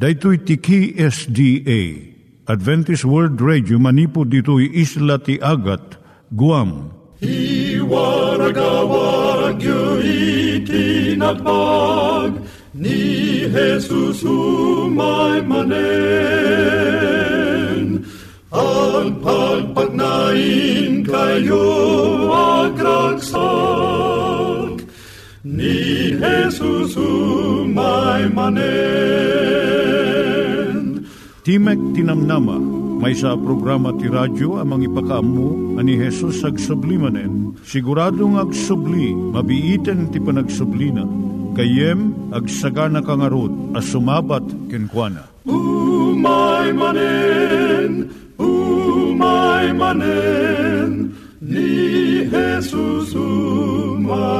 Daitui 0.00 0.38
tiki 0.48 0.96
SDA 0.96 1.80
Adventist 2.48 3.04
World 3.04 3.36
Radio 3.44 3.76
manipud 3.76 4.32
ditui 4.32 4.72
isla 4.72 5.20
ti 5.20 5.36
Agat 5.44 6.00
Guam. 6.32 6.88
I 7.20 7.76
waragawag 7.84 9.60
itinatpag 10.00 11.44
ni 12.72 13.44
Jesus 13.52 14.24
umay 14.24 15.44
manen. 15.44 15.68
Ang 18.56 19.20
pagpagnain 19.20 21.04
kayo 21.04 21.68
agkansak 22.32 24.19
ni 25.44 26.12
Jesus 26.20 26.96
manen. 28.36 28.68
Timek 31.40 31.80
Tinamnama, 31.96 32.60
may 33.00 33.16
sa 33.16 33.32
programa 33.32 33.96
ti 33.96 34.12
radyo 34.12 34.60
amang 34.60 34.84
ipakaamu 34.84 35.80
ani 35.80 35.96
Hesus 35.96 36.44
ag 36.44 36.60
sublimanen. 36.60 37.56
Siguradong 37.64 38.36
ag 38.36 38.52
subli, 38.52 39.16
mabiiten 39.16 40.12
ti 40.12 40.20
panagsublina. 40.20 41.08
Kayem 41.56 42.12
ag 42.36 42.44
sagana 42.44 43.00
kangarot 43.00 43.50
as 43.72 43.88
sumabat 43.88 44.44
kenkwana. 44.68 45.24
Umay 45.48 46.76
manen, 46.76 48.12
umay 48.36 49.72
manen, 49.72 51.16
ni 51.40 52.28
Jesus 52.28 53.16
umay 53.16 54.39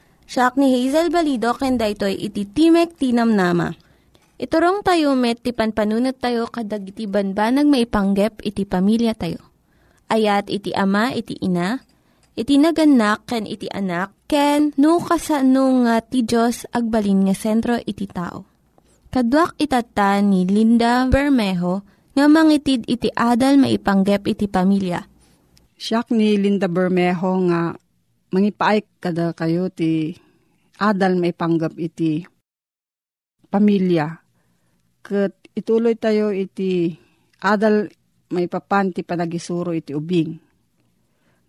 Siya 0.31 0.47
ni 0.55 0.71
Hazel 0.71 1.11
Balido, 1.11 1.51
kenda 1.59 1.91
ito'y 1.91 2.15
iti 2.15 2.47
Timek 2.47 2.95
Tinam 2.95 3.35
Nama. 3.35 3.67
Iturong 4.39 4.79
tayo 4.79 5.11
met, 5.11 5.43
ti 5.43 5.51
panpanunat 5.51 6.23
tayo 6.23 6.47
kadag 6.47 6.87
iti 6.87 7.03
banbanag 7.03 7.67
maipanggep 7.67 8.39
iti 8.39 8.63
pamilya 8.63 9.11
tayo. 9.11 9.43
Ayat 10.07 10.47
iti 10.47 10.71
ama, 10.71 11.11
iti 11.11 11.35
ina, 11.43 11.83
iti 12.39 12.55
naganak, 12.55 13.27
ken 13.27 13.43
iti 13.43 13.67
anak, 13.75 14.15
ken 14.31 14.71
no 14.79 15.03
kasano 15.03 15.83
nga 15.83 15.99
ti 15.99 16.23
Diyos 16.23 16.63
agbalin 16.71 17.27
nga 17.27 17.35
sentro 17.35 17.75
iti 17.83 18.07
tao. 18.07 18.47
Kaduak 19.11 19.59
itata 19.59 20.23
ni 20.23 20.47
Linda 20.47 21.11
Bermejo, 21.11 21.83
nga 22.15 22.31
mangitid 22.31 22.87
iti 22.87 23.11
adal 23.11 23.59
maipanggep 23.59 24.31
iti 24.31 24.47
pamilya. 24.47 25.03
Siyak 25.75 26.07
ni 26.15 26.39
Linda 26.39 26.71
Bermejo 26.71 27.35
nga 27.51 27.75
mangipaay 28.31 28.87
kada 29.03 29.35
kayo 29.35 29.67
ti 29.67 30.15
adal 30.79 31.19
may 31.19 31.35
panggap 31.35 31.75
iti 31.75 32.23
pamilya. 33.51 34.23
Kat 35.03 35.35
ituloy 35.51 35.99
tayo 35.99 36.31
iti 36.31 36.95
adal 37.43 37.91
may 38.31 38.47
papan 38.47 38.95
ti 38.95 39.03
panagisuro 39.03 39.75
iti 39.75 39.91
ubing. 39.91 40.39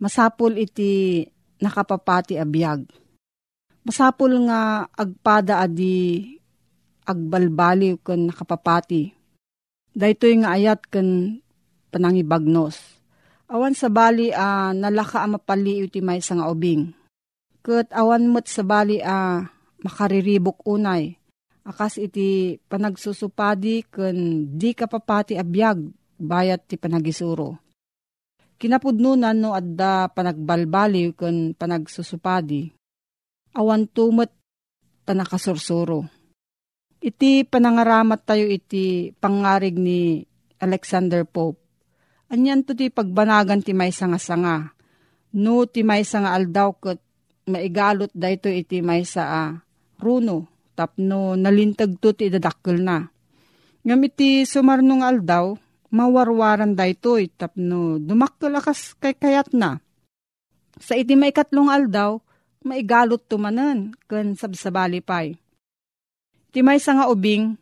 Masapul 0.02 0.58
iti 0.58 1.22
nakapapati 1.62 2.34
abiyag. 2.34 2.82
Masapul 3.86 4.34
nga 4.50 4.90
agpada 4.90 5.62
adi 5.62 6.26
agbalbaliw 7.06 8.02
ken 8.02 8.30
nakapapati. 8.30 9.14
Daytoy 9.94 10.42
nga 10.42 10.58
ayat 10.58 10.82
ken 10.90 11.38
panangibagnos. 11.94 13.01
Awan 13.50 13.74
sa 13.74 13.90
bali 13.90 14.30
a 14.30 14.70
nalaka 14.70 15.24
a 15.24 15.28
mapali 15.28 15.82
iti 15.82 15.98
may 15.98 16.22
nga 16.22 16.46
ubing. 16.50 16.92
Ket 17.62 17.94
awan 17.94 18.26
mo't 18.26 18.50
sa 18.50 18.66
bali 18.66 18.98
a 18.98 19.42
makariribok 19.82 20.66
unay. 20.66 21.14
Akas 21.62 21.98
iti 22.02 22.58
panagsusupadi 22.58 23.86
ken 23.86 24.50
di 24.58 24.74
kapapati 24.74 25.38
abiyag 25.38 25.78
bayat 26.18 26.66
ti 26.66 26.74
panagisuro. 26.74 27.62
Kinapudnunan 28.58 29.38
no 29.38 29.54
adda 29.54 30.10
panagbalbaliw 30.10 31.14
ken 31.14 31.54
panagsusupadi. 31.54 32.66
Awan 33.54 33.86
tumet 33.86 34.34
panakasursuro. 35.06 36.06
Iti 37.02 37.46
panangaramat 37.46 38.26
tayo 38.26 38.46
iti 38.46 39.14
pangarig 39.18 39.78
ni 39.78 40.22
Alexander 40.62 41.26
Pope. 41.26 41.61
Anyan 42.32 42.64
to 42.64 42.72
ti 42.72 42.88
pagbanagan 42.88 43.60
ti 43.60 43.76
may 43.76 43.92
sanga-sanga. 43.92 44.72
No 45.36 45.68
ti 45.68 45.84
may 45.84 46.00
sanga 46.00 46.32
aldaw 46.32 46.72
ket 46.80 46.96
maigalot 47.44 48.08
dayto 48.16 48.48
iti 48.48 48.80
may 48.80 49.04
sa 49.04 49.22
a 49.28 49.42
runo 50.00 50.48
tapno 50.72 51.36
nalintag 51.36 52.00
to 52.00 52.16
ti 52.16 52.32
dadakkel 52.32 52.80
na. 52.80 53.04
Ngam 53.84 54.00
iti 54.08 54.48
sumarnong 54.48 55.04
aldaw, 55.04 55.52
mawarwaran 55.92 56.72
daytoy 56.72 57.28
tapno 57.36 58.00
dumakkel 58.00 58.56
akas 58.56 58.96
kay 58.96 59.12
kayat 59.12 59.52
na. 59.52 59.76
Sa 60.80 60.96
iti 60.96 61.12
may 61.12 61.36
katlong 61.36 61.68
aldaw, 61.68 62.16
maigalot 62.64 63.28
tumanen 63.28 63.92
ken 64.08 64.40
sabsabali 64.40 65.04
pay. 65.04 65.36
Ti 66.48 66.64
may 66.64 66.80
nga 66.80 67.12
ubing 67.12 67.60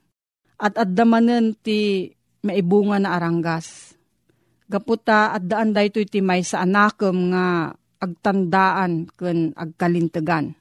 at 0.63 0.79
addamanen 0.79 1.59
ti 1.59 2.07
maibunga 2.47 3.03
na 3.03 3.19
aranggas. 3.19 3.99
Gaputa 4.71 5.35
at 5.35 5.43
daan 5.51 5.75
daytoy 5.75 6.07
ti 6.07 6.23
may 6.23 6.47
sa 6.47 6.63
anakem 6.63 7.35
nga 7.35 7.75
agtandaan 7.99 9.11
ken 9.19 9.51
agkalintegan. 9.59 10.55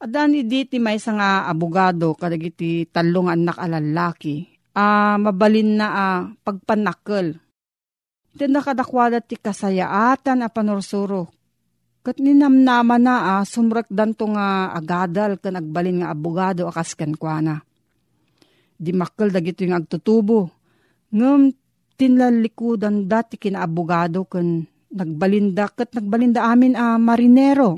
Adan 0.00 0.36
idi 0.36 0.68
ti 0.68 0.76
may 0.76 1.00
nga 1.00 1.48
abogado 1.48 2.12
kadagiti 2.12 2.84
talong 2.88 3.32
anak 3.32 3.56
alalaki 3.56 4.44
a 4.76 5.16
mabalin 5.16 5.80
na 5.80 5.86
a 5.88 6.06
pagpanakkel. 6.44 7.36
Iti 8.36 8.46
nakadakwada 8.46 9.18
ti 9.24 9.34
kasayaatan 9.40 10.46
a 10.46 10.48
panursuro. 10.52 11.32
Kat 12.00 12.16
ninamnama 12.16 12.96
na 12.96 13.14
a 13.40 13.44
sumrak 13.44 13.88
danto 13.92 14.24
nga 14.32 14.72
agadal 14.72 15.36
kan 15.36 15.60
agbalin 15.60 16.00
nga 16.00 16.12
abogado 16.12 16.64
akas 16.70 16.96
kenkwana. 16.96 17.60
Di 18.80 18.92
makkel 18.96 19.28
dagito 19.28 19.64
yung 19.64 19.76
agtutubo. 19.76 20.48
Ngem 21.12 21.52
tinlalikudan 22.00 23.04
dati 23.04 23.36
kina 23.36 23.60
abogado 23.60 24.24
kan 24.24 24.64
nagbalinda 24.88 25.68
kat 25.68 25.92
nagbalinda 25.92 26.48
amin 26.48 26.72
a 26.72 26.96
marinero. 26.96 27.76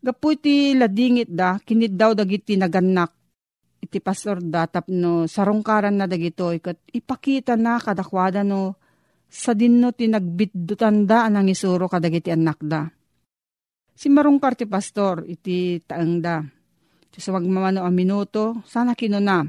Gapu 0.00 0.32
iti 0.32 0.72
ladingit 0.72 1.28
da, 1.28 1.60
kinid 1.60 1.92
daw 2.00 2.16
dagiti 2.16 2.56
naganak 2.56 3.12
iti 3.76 4.00
pastor 4.00 4.40
da 4.40 4.64
tapno 4.64 5.28
sarungkaran 5.28 6.00
na 6.00 6.08
dagito 6.08 6.48
kat 6.56 6.80
ipakita 6.96 7.60
na 7.60 7.76
kadakwada 7.76 8.40
no 8.40 8.80
sa 9.28 9.52
dinno 9.52 9.92
ti 9.92 10.08
nagbiddutan 10.08 11.04
da 11.04 11.28
anang 11.28 11.52
isuro 11.52 11.84
kadagiti 11.92 12.32
anak 12.32 12.58
da. 12.64 12.88
Si 13.92 14.08
marungkar 14.08 14.56
ti 14.56 14.64
pastor 14.64 15.28
iti 15.28 15.82
taang 15.84 16.24
da. 16.24 16.40
Sa 17.16 17.32
magmamano 17.32 17.80
a 17.80 17.88
minuto, 17.88 18.60
sana 18.68 18.92
kinuna. 18.92 19.40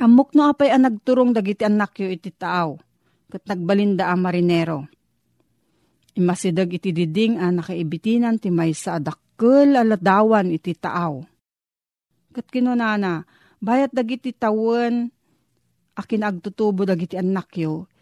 Amok 0.00 0.32
no 0.32 0.48
apay 0.48 0.72
ang 0.72 0.88
nagturong 0.88 1.36
dagiti 1.36 1.68
anak 1.68 2.00
yo 2.00 2.08
iti 2.08 2.32
taaw. 2.32 2.78
Kat 3.28 3.42
nagbalinda 3.48 4.08
a 4.08 4.16
marinero. 4.16 4.88
Imasidag 6.16 6.72
iti 6.72 6.92
diding 6.92 7.40
a 7.40 7.48
nakaibitinan 7.48 8.36
ti 8.36 8.52
may 8.52 8.76
sa 8.76 9.00
adakkel 9.00 9.76
aladawan 9.76 10.52
iti 10.52 10.76
taaw 10.76 11.24
Kat 12.32 12.48
kinunana, 12.48 13.28
bayat 13.60 13.92
dagiti 13.92 14.32
tawen, 14.32 15.12
akin 15.92 16.22
agtutubo 16.24 16.88
dagiti 16.88 17.20
anak 17.20 17.52
yo, 17.60 17.92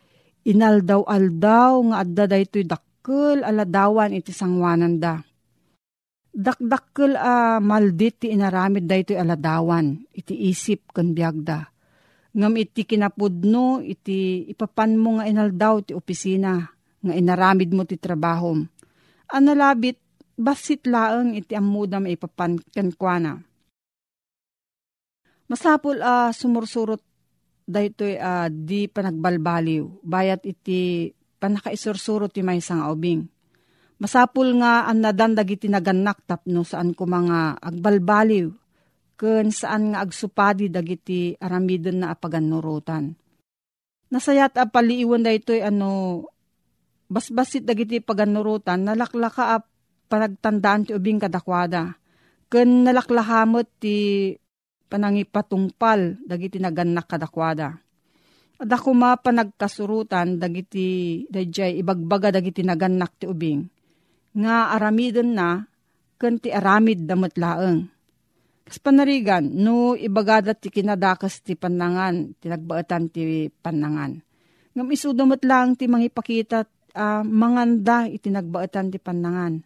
inaldaw-aldaw 0.46 1.74
nga 1.90 1.96
adda 2.06 2.24
daytoy 2.30 2.62
dakkel 2.62 3.42
aladawan 3.42 4.14
iti 4.14 4.30
sangwanan 4.30 5.02
da. 5.02 5.18
Dakdakkel 6.30 7.18
a 7.18 7.58
maldit 7.58 8.22
ti 8.22 8.30
inaramid 8.30 8.86
daytoy 8.86 9.18
aladawan 9.18 9.98
iti 10.14 10.46
isip 10.46 10.94
ken 10.94 11.10
biagda. 11.10 11.66
Ngam 12.30 12.54
iti 12.62 12.86
kinapudno 12.86 13.82
iti 13.82 14.46
ipapan 14.46 14.94
mo 14.94 15.18
nga 15.18 15.26
inaldaw 15.26 15.82
ti 15.82 15.92
opisina 15.98 16.62
nga 17.00 17.12
inaramid 17.16 17.74
mo 17.74 17.82
ti 17.82 17.98
trabaho. 17.98 18.54
Analabit 19.30 19.98
basit 20.38 20.86
laeng 20.86 21.34
iti 21.34 21.58
amuda 21.58 21.98
maipapan 21.98 22.56
kenkwana. 22.70 23.34
Masapul 25.50 25.98
a 25.98 26.30
uh, 26.30 26.30
sumursurot 26.30 27.02
daytoy 27.66 28.14
uh, 28.14 28.46
di 28.46 28.86
panagbalbaliw. 28.86 30.06
Bayat 30.06 30.46
iti 30.46 31.10
panakaisursuro 31.42 32.30
ti 32.30 32.46
may 32.46 32.62
sang 32.62 32.86
aubing. 32.86 33.26
Masapul 33.98 34.54
nga 34.62 34.86
ang 34.86 35.02
nadandag 35.02 35.50
iti 35.50 35.66
naganak 35.66 36.22
tapno 36.24 36.62
saan 36.62 36.94
ko 36.94 37.04
mga 37.04 37.58
agbalbaliw. 37.58 38.59
Kun 39.20 39.52
saan 39.52 39.92
nga 39.92 40.00
agsupadi 40.00 40.72
dagiti 40.72 41.36
aramidon 41.36 42.00
na 42.00 42.16
apaganurutan. 42.16 43.12
Nasayat 44.08 44.56
a 44.56 44.64
paliiwan 44.64 45.20
daytoy 45.20 45.60
ano 45.60 46.24
basbasit 47.12 47.68
dagiti 47.68 48.00
paganurutan 48.00 48.80
nalaklaka 48.80 49.44
a 49.52 49.56
panagtandaan 50.08 50.88
ti 50.88 50.96
ubing 50.96 51.20
kadakwada. 51.20 52.00
Kun 52.48 52.88
nalaklahamot 52.88 53.68
ti 53.76 54.32
panangipatungpal 54.88 56.24
dagiti 56.24 56.56
naganak 56.56 57.04
kadakwada. 57.04 57.76
Ada 58.56 58.76
kuma 58.80 59.20
panagkasurutan 59.20 60.40
dagiti 60.40 61.28
dayjay 61.28 61.76
ibagbaga 61.76 62.32
dagiti 62.32 62.64
naganak 62.64 63.20
ti 63.20 63.28
ubing. 63.28 63.68
Nga 64.32 64.80
aramidon 64.80 65.30
na 65.36 65.68
ken 66.16 66.40
ti 66.40 66.48
aramid 66.48 67.04
damot 67.04 67.36
laeng. 67.36 67.99
Kas 68.70 68.78
panarigan, 68.78 69.50
no 69.50 69.98
ibagadat 69.98 70.62
ti 70.62 70.70
kinadakas 70.70 71.42
ti 71.42 71.58
panangan, 71.58 72.38
ti 72.38 72.46
nagbaetan 72.46 73.10
ti 73.10 73.50
panangan. 73.50 74.22
Ngam 74.78 74.86
isudamot 74.94 75.42
lang 75.42 75.74
ti 75.74 75.90
mangipakita 75.90 76.70
uh, 76.94 77.26
manganda 77.26 78.06
iti 78.06 78.30
nagbaetan 78.30 78.94
ti 78.94 79.02
panangan. 79.02 79.58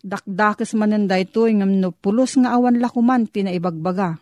Dakdakes 0.00 0.72
mananda 0.72 1.20
ito, 1.20 1.44
ngam 1.44 1.68
no 1.76 1.92
pulos 1.92 2.40
nga 2.40 2.56
awan 2.56 2.80
lakuman 2.80 3.28
ti 3.28 3.44
naibagbaga 3.44 4.16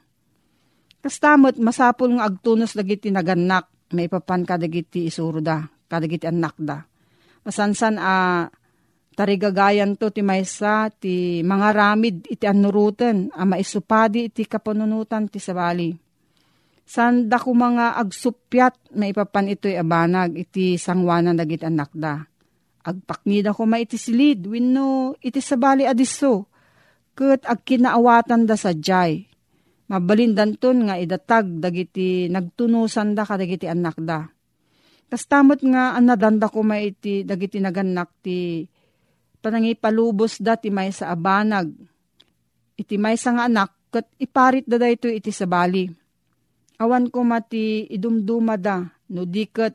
Kastamot, 1.03 1.59
masapol 1.59 2.15
nga 2.15 2.31
agtunos 2.31 2.79
dagiti 2.79 3.11
naganak, 3.11 3.67
may 3.91 4.07
papan 4.07 4.47
kadagiti 4.47 5.11
isuro 5.11 5.43
da, 5.43 5.67
kadagiti 5.91 6.31
anak 6.31 6.55
da. 6.59 6.79
Masansan 7.43 7.99
a 7.99 8.15
uh, 8.15 8.62
tarigagayan 9.13 9.97
to 10.01 10.09
ti 10.09 10.21
maysa, 10.25 10.89
ti 10.93 11.45
mga 11.45 11.69
ramid 11.73 12.17
iti 12.29 12.45
anuruten, 12.49 13.29
a 13.33 13.45
maisupadi 13.45 14.33
iti 14.33 14.49
kapanunutan 14.49 15.29
ti 15.29 15.39
sabali. 15.39 15.93
Sanda 16.83 17.39
ko 17.41 17.55
mga 17.55 17.97
agsupyat, 18.01 18.93
may 18.99 19.15
papan 19.17 19.55
ito'y 19.55 19.79
abanag, 19.79 20.37
iti 20.37 20.77
sangwanan 20.77 21.39
dagiti 21.39 21.65
anak 21.65 21.93
da. 21.95 22.21
Agpaknida 22.83 23.55
ko 23.55 23.65
iti 23.79 23.95
silid, 23.95 24.51
iti 25.23 25.41
sabali 25.41 25.87
adiso, 25.87 26.51
kat 27.15 27.45
agkinaawatan 27.45 28.49
da 28.49 28.57
sa 28.57 28.73
jay 28.73 29.33
Mabalindanton 29.93 30.89
nga 30.89 30.97
idatag 30.97 31.61
dagiti 31.61 32.25
nagtunusan 32.33 33.13
da 33.13 33.29
kadagiti 33.29 33.69
anak 33.69 34.01
da. 34.01 34.25
Kastamot 35.13 35.61
nga 35.61 35.93
anadanda 35.93 36.49
ko 36.49 36.65
iti 36.73 37.29
dagiti 37.29 37.61
naganak 37.61 38.09
ti 38.25 38.65
panangipalubos 39.43 40.39
da 40.39 40.55
ti 40.55 40.71
may 40.71 40.95
sa 40.95 41.11
abanag. 41.11 41.75
Iti 42.79 42.97
may 42.97 43.19
sa 43.19 43.35
nga 43.35 43.51
anak 43.51 43.75
kat 43.93 44.07
iparit 44.23 44.65
da 44.65 44.79
dayto 44.79 45.11
iti 45.11 45.35
sabali. 45.35 45.91
Awan 46.81 47.11
ko 47.13 47.27
mati 47.27 47.85
idumduma 47.91 48.57
da 48.57 48.81
no 49.13 49.23
diket 49.27 49.75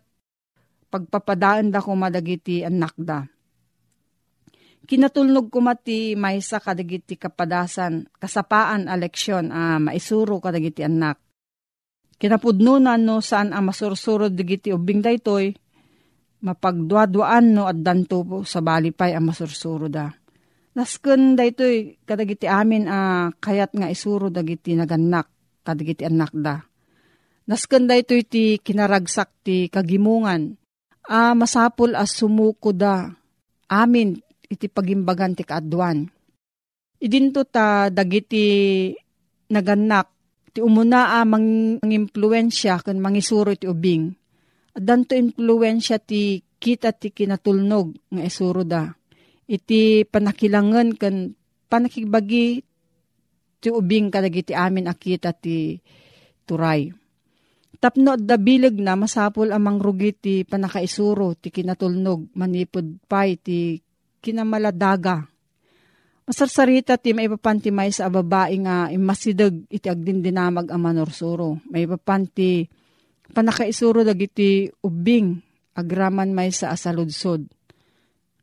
pagpapadaan 0.88 1.70
da 1.70 1.84
ko 1.84 1.94
madagiti 1.94 2.64
anak 2.64 2.96
da 2.98 3.28
Kinatulnog 4.88 5.52
ko 5.52 5.60
mati 5.60 6.16
maysa 6.16 6.64
kadagiti 6.64 7.20
kapadasan, 7.20 8.08
kasapaan 8.24 8.88
a 8.88 8.96
leksyon 8.96 9.52
a 9.52 9.76
ah, 9.76 9.80
maisuro 9.84 10.40
kadagiti 10.40 10.80
anak. 10.80 11.20
Kinapudnunan 12.16 12.96
no 13.04 13.20
saan 13.20 13.52
a 13.52 13.60
masursurod 13.60 14.32
digiti 14.32 14.72
ubing 14.72 15.04
daytoy, 15.04 15.52
mapagduaduan 16.44 17.56
no 17.58 17.66
at 17.66 17.80
danto 17.82 18.22
po 18.22 18.46
sa 18.46 18.62
balipay 18.62 19.18
a 19.18 19.22
masursuro 19.22 19.90
da. 19.90 20.10
Nasken 20.78 21.34
daytoy 21.34 22.06
kadagiti 22.06 22.46
amin 22.46 22.86
a 22.86 23.34
kayat 23.34 23.74
nga 23.74 23.90
isuro 23.90 24.30
dagiti 24.30 24.78
naganak 24.78 25.26
kadagiti 25.66 26.06
anak 26.06 26.34
da. 26.38 26.62
Nasken 27.50 27.90
daytoy 27.90 28.22
ti 28.28 28.44
kinaragsak 28.62 29.42
ti 29.42 29.66
kagimungan 29.74 30.54
a 31.10 31.34
masapul 31.34 31.98
as 31.98 32.14
sumuko 32.14 32.76
da 32.76 33.10
amin 33.74 34.22
iti 34.46 34.70
pagimbagan 34.70 35.34
ti 35.34 35.42
kaadwan. 35.42 36.06
Idinto 36.98 37.46
ta 37.46 37.90
dagiti 37.90 38.90
naganak 39.50 40.08
ti 40.54 40.60
umuna 40.62 41.18
a 41.18 41.26
mang 41.26 41.78
impluensya 41.82 42.82
ken 42.86 42.98
mangisuro 43.02 43.54
ti 43.54 43.66
ubing. 43.66 44.27
Danto 44.78 45.18
impluensya 45.18 45.98
ti 45.98 46.38
kita 46.62 46.94
ti 46.94 47.10
kinatulnog 47.10 48.14
nga 48.14 48.22
isuro 48.22 48.62
da. 48.62 48.86
Iti 49.50 50.06
panakilangan 50.06 50.94
ken 50.94 51.34
panakibagi 51.66 52.62
ti 53.58 53.68
ubing 53.74 54.14
kadagiti 54.14 54.54
amin 54.54 54.86
akita 54.86 55.34
ti 55.34 55.82
turay. 56.46 56.94
Tapno 57.78 58.18
da 58.18 58.38
bilag 58.38 58.78
na 58.78 58.98
masapol 58.98 59.50
amang 59.54 59.82
rugi 59.82 60.14
ti 60.14 60.34
panakaisuro 60.46 61.38
ti 61.38 61.50
kinatulnog 61.54 62.34
manipod 62.38 63.02
pay 63.06 63.38
ti 63.38 63.82
kinamaladaga. 64.22 65.26
Masarsarita 66.28 67.00
ti 67.00 67.16
may 67.16 67.32
papanti 67.32 67.72
sa 67.90 68.12
babae 68.12 68.56
nga 68.60 68.92
imasidag 68.92 69.72
iti 69.72 69.88
agdindinamag 69.88 70.68
ang 70.68 70.82
manorsuro. 70.84 71.64
May 71.72 71.88
papanti 71.88 72.68
panakaisuro 73.38 74.02
dagiti 74.02 74.66
ubing 74.82 75.38
agraman 75.78 76.34
may 76.34 76.50
sa 76.50 76.74
asaludsod. 76.74 77.46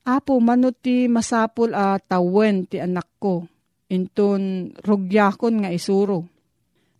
Apo, 0.06 0.38
mano 0.38 0.70
ti 0.70 1.10
masapul 1.10 1.74
a 1.74 1.98
tawen 1.98 2.70
ti 2.70 2.78
anak 2.78 3.18
ko. 3.18 3.42
Inton 3.90 4.70
rugyakon 4.78 5.66
nga 5.66 5.74
isuro. 5.74 6.30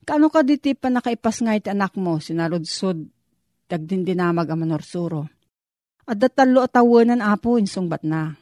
Kano 0.03 0.27
ka 0.27 0.43
diti 0.43 0.75
pa 0.75 0.91
nakaipas 0.91 1.39
nga 1.39 1.55
iti 1.55 1.71
anak 1.71 1.95
mo, 1.95 2.19
sinaludsod, 2.19 2.99
dagdindinamag 3.71 4.51
ang 4.51 4.67
manorsuro. 4.67 5.31
At 6.05 6.19
datalo 6.19 6.67
at 6.67 6.75
tawanan 6.75 7.23
apo, 7.23 7.57
insungbat 7.57 8.03
na. 8.05 8.37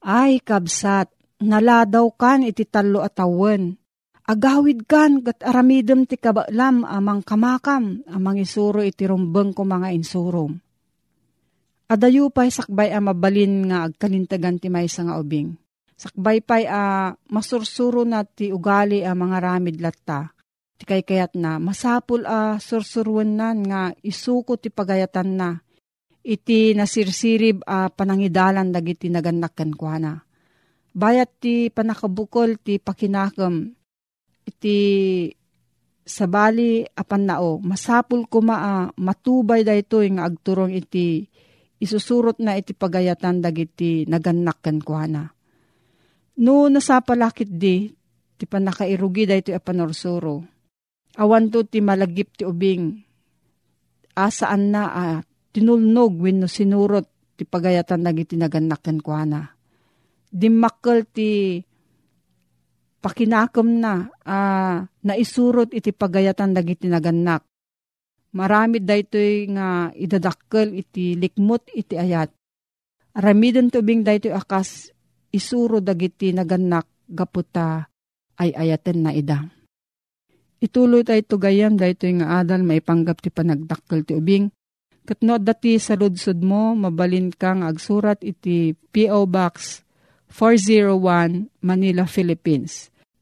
Ay, 0.00 0.40
kabsat, 0.40 1.12
naladaw 1.42 2.08
kan 2.14 2.46
iti 2.46 2.64
talo 2.64 3.04
atawan. 3.04 3.76
Agawid 4.24 4.88
kan 4.88 5.20
gat 5.20 5.44
aramidem 5.44 6.08
ti 6.08 6.16
kabalam 6.16 6.88
amang 6.88 7.20
kamakam 7.20 8.00
amang 8.08 8.40
isuro 8.40 8.80
iti 8.80 9.04
rumbeng 9.04 9.52
ko 9.52 9.68
mga 9.68 9.92
insurom. 9.92 10.56
Adayo 11.92 12.32
pa'y 12.32 12.48
sakbay 12.48 12.88
a 12.96 13.04
mabalin 13.04 13.68
nga 13.68 13.84
agkalintagan 13.84 14.56
ti 14.56 14.72
may 14.72 14.88
nga 14.88 15.20
ubing. 15.20 15.52
Sakbay 16.00 16.40
pa'y 16.40 16.64
a 16.64 17.12
masursuro 17.28 18.08
na 18.08 18.24
ti 18.24 18.48
ugali 18.48 19.04
a 19.04 19.12
mga 19.12 19.38
ramid 19.44 19.76
latta. 19.84 20.32
Ti 20.80 20.88
kay 20.88 21.04
kayat 21.04 21.36
na 21.36 21.60
masapul 21.60 22.24
a 22.24 22.56
sursuruan 22.56 23.36
nan 23.36 23.60
nga 23.68 23.92
isuko 24.00 24.56
ti 24.56 24.72
pagayatan 24.72 25.28
na 25.36 25.52
iti 26.24 26.72
nasirsirib 26.72 27.60
a 27.68 27.92
panangidalan 27.92 28.72
dagiti 28.72 29.12
nagannakan 29.12 29.76
kuana. 29.76 30.16
Bayat 30.96 31.44
ti 31.44 31.68
panakabukol 31.68 32.56
ti 32.56 32.80
pakinakam 32.80 33.83
iti 34.44 34.78
sabali 36.04 36.84
apan 36.84 37.22
nao 37.24 37.56
masapul 37.64 38.28
ko 38.28 38.44
maa 38.44 38.92
matubay 39.00 39.64
daytoy 39.64 40.12
nga 40.12 40.28
agturong 40.28 40.76
iti 40.76 41.24
isusurot 41.80 42.38
na 42.44 42.60
iti 42.60 42.76
pagayatan 42.76 43.40
dagiti 43.40 44.04
nagannakan 44.04 44.78
kuana. 44.84 45.24
No 46.44 46.68
nasapalakit 46.68 47.50
di 47.50 47.88
ti 48.34 48.44
panakairugi 48.44 49.24
daytoy 49.28 49.56
a 49.56 49.60
panorsuro. 49.60 50.44
Awan 51.20 51.48
to 51.48 51.64
ti 51.64 51.78
malagip 51.78 52.34
ti 52.36 52.42
ubing 52.44 53.00
asaan 54.18 54.74
na 54.74 54.82
at 54.90 55.26
tinulnog 55.54 56.18
wenno 56.18 56.50
sinurot 56.50 57.36
ti 57.38 57.46
pagayatan 57.46 58.02
dagiti 58.02 58.34
naganak 58.34 58.82
ken 58.82 58.98
kuana. 58.98 59.42
Dimmakkel 60.34 61.06
ti 61.14 61.62
pakinakom 63.04 63.84
na 63.84 64.08
uh, 64.24 64.80
naisurot 65.04 65.76
iti 65.76 65.92
pagayatan 65.92 66.56
dagiti 66.56 66.88
naganak. 66.88 67.44
Marami 68.32 68.80
daytoy 68.80 69.52
nga 69.52 69.92
idadakkel 69.92 70.72
iti 70.72 71.12
likmot 71.20 71.68
iti 71.76 72.00
ayat. 72.00 72.32
Aramiden 73.20 73.68
tubing 73.68 74.00
daytoy 74.00 74.32
akas 74.32 74.88
isuro 75.28 75.84
dagiti 75.84 76.32
naganak 76.32 76.88
gaputa 77.04 77.84
ay 78.40 78.56
ayaten 78.56 79.04
na 79.04 79.12
ida. 79.12 79.44
Ituloy 80.64 81.04
tayo 81.04 81.20
to 81.28 81.36
gayam 81.36 81.76
daytoy 81.76 82.24
nga 82.24 82.40
adal 82.40 82.64
maipanggap 82.64 83.20
ti 83.20 83.28
panagdakkel 83.28 84.00
ti 84.08 84.16
ubing. 84.16 84.48
Katno 85.04 85.36
dati 85.36 85.76
sa 85.76 86.00
ludsud 86.00 86.40
mo, 86.40 86.72
mabalin 86.72 87.28
kang 87.28 87.60
agsurat 87.60 88.16
iti 88.24 88.72
P.O. 88.72 89.28
Box 89.28 89.84
401 90.32 91.52
Manila, 91.60 92.08
Philippines. 92.08 92.93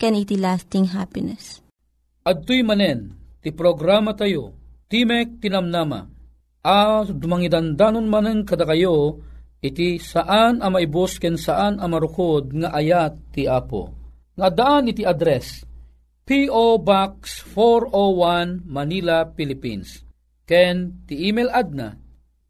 can 0.00 0.16
iti 0.16 0.40
lasting 0.40 0.96
happiness. 0.96 1.60
Adtoy 2.24 2.64
manen, 2.64 3.12
ti 3.44 3.52
programa 3.52 4.16
tayo, 4.16 4.56
Timek 4.88 5.44
Tinamnama, 5.44 6.08
a 6.64 7.04
dumangidandanon 7.04 8.08
manen 8.08 8.48
kada 8.48 8.64
kayo, 8.64 9.20
iti 9.60 10.00
saan 10.00 10.64
a 10.64 10.72
maibos 10.72 11.20
ken 11.20 11.36
saan 11.36 11.76
a 11.76 11.84
marukod 11.84 12.56
nga 12.56 12.72
ayat 12.72 13.36
ti 13.36 13.44
Apo. 13.44 13.92
Nga 14.40 14.48
daan 14.56 14.88
iti 14.88 15.04
address, 15.04 15.68
P.O. 16.24 16.80
Box 16.80 17.44
401 17.52 18.64
Manila, 18.64 19.28
Philippines. 19.36 20.00
Ken 20.48 21.04
ti 21.04 21.28
email 21.28 21.52
adna, 21.52 21.92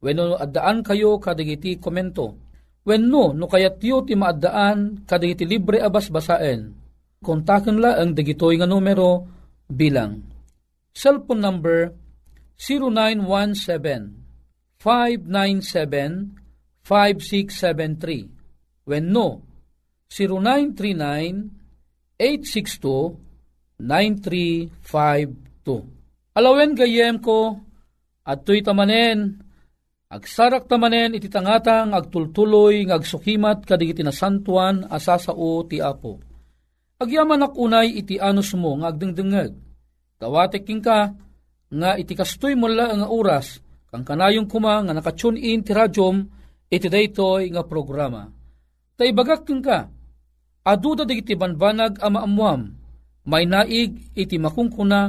Wenno 0.03 0.35
addaan 0.35 0.83
kayo 0.83 1.15
kadagiti 1.15 1.79
komento. 1.79 2.35
Wenno 2.83 3.31
no 3.31 3.47
kayat 3.47 3.79
yu 3.79 4.03
ti 4.03 4.19
maaddaan 4.19 5.07
kadagiti 5.07 5.47
libre 5.47 5.79
abas 5.79 6.11
basaen. 6.11 6.75
Kontaken 7.23 7.79
la 7.79 8.03
ang 8.03 8.11
dagitoy 8.11 8.59
nga 8.59 8.67
numero 8.67 9.23
bilang 9.71 10.19
cellphone 10.91 11.39
number 11.39 11.95
0917 12.59 14.75
597 14.75 16.83
5673 16.83 18.83
wenno 18.83 19.39
0939 20.11 22.19
862 22.19 23.79
9352 23.79 26.03
Alawen 26.33 26.73
gayem 26.73 27.21
ko, 27.21 27.61
at 28.25 28.41
tuy 28.41 28.65
tamanen, 28.65 29.37
agsarak 30.13 30.69
tamanen 30.69 31.17
iti 31.17 31.25
tangatang 31.25 31.97
agtultuloy 31.97 32.85
ng 32.85 32.93
agsukimat 32.93 33.65
kadigiti 33.65 34.05
na 34.05 34.13
santuan 34.13 34.85
asasao 34.85 35.65
ti 35.65 35.81
apo. 35.81 36.21
Agyaman 37.01 37.41
akunay 37.41 37.97
iti 37.97 38.21
anus 38.21 38.53
mo 38.53 38.77
nga 38.77 38.93
agdengdengeg. 38.93 39.57
Kawatek 40.21 40.69
ka 40.85 41.11
nga 41.73 41.91
iti 41.97 42.13
kastoy 42.13 42.53
mo 42.53 42.69
nga 42.69 43.09
oras 43.09 43.57
kang 43.89 44.05
kanayong 44.05 44.45
kuma 44.45 44.85
nga 44.85 44.93
nakatune 44.93 45.41
in 45.41 45.65
ti 45.65 45.73
radyom 45.73 46.21
iti 46.69 46.87
daytoy 46.89 47.49
nga 47.49 47.65
programa. 47.65 48.29
Taibagak 48.93 49.49
ka, 49.49 49.89
aduda 50.65 51.05
digiti 51.05 51.33
banbanag 51.33 51.97
ama 52.01 52.21
amuam, 52.25 52.77
may 53.25 53.49
naig 53.49 54.13
iti 54.13 54.37
makungkuna 54.37 55.01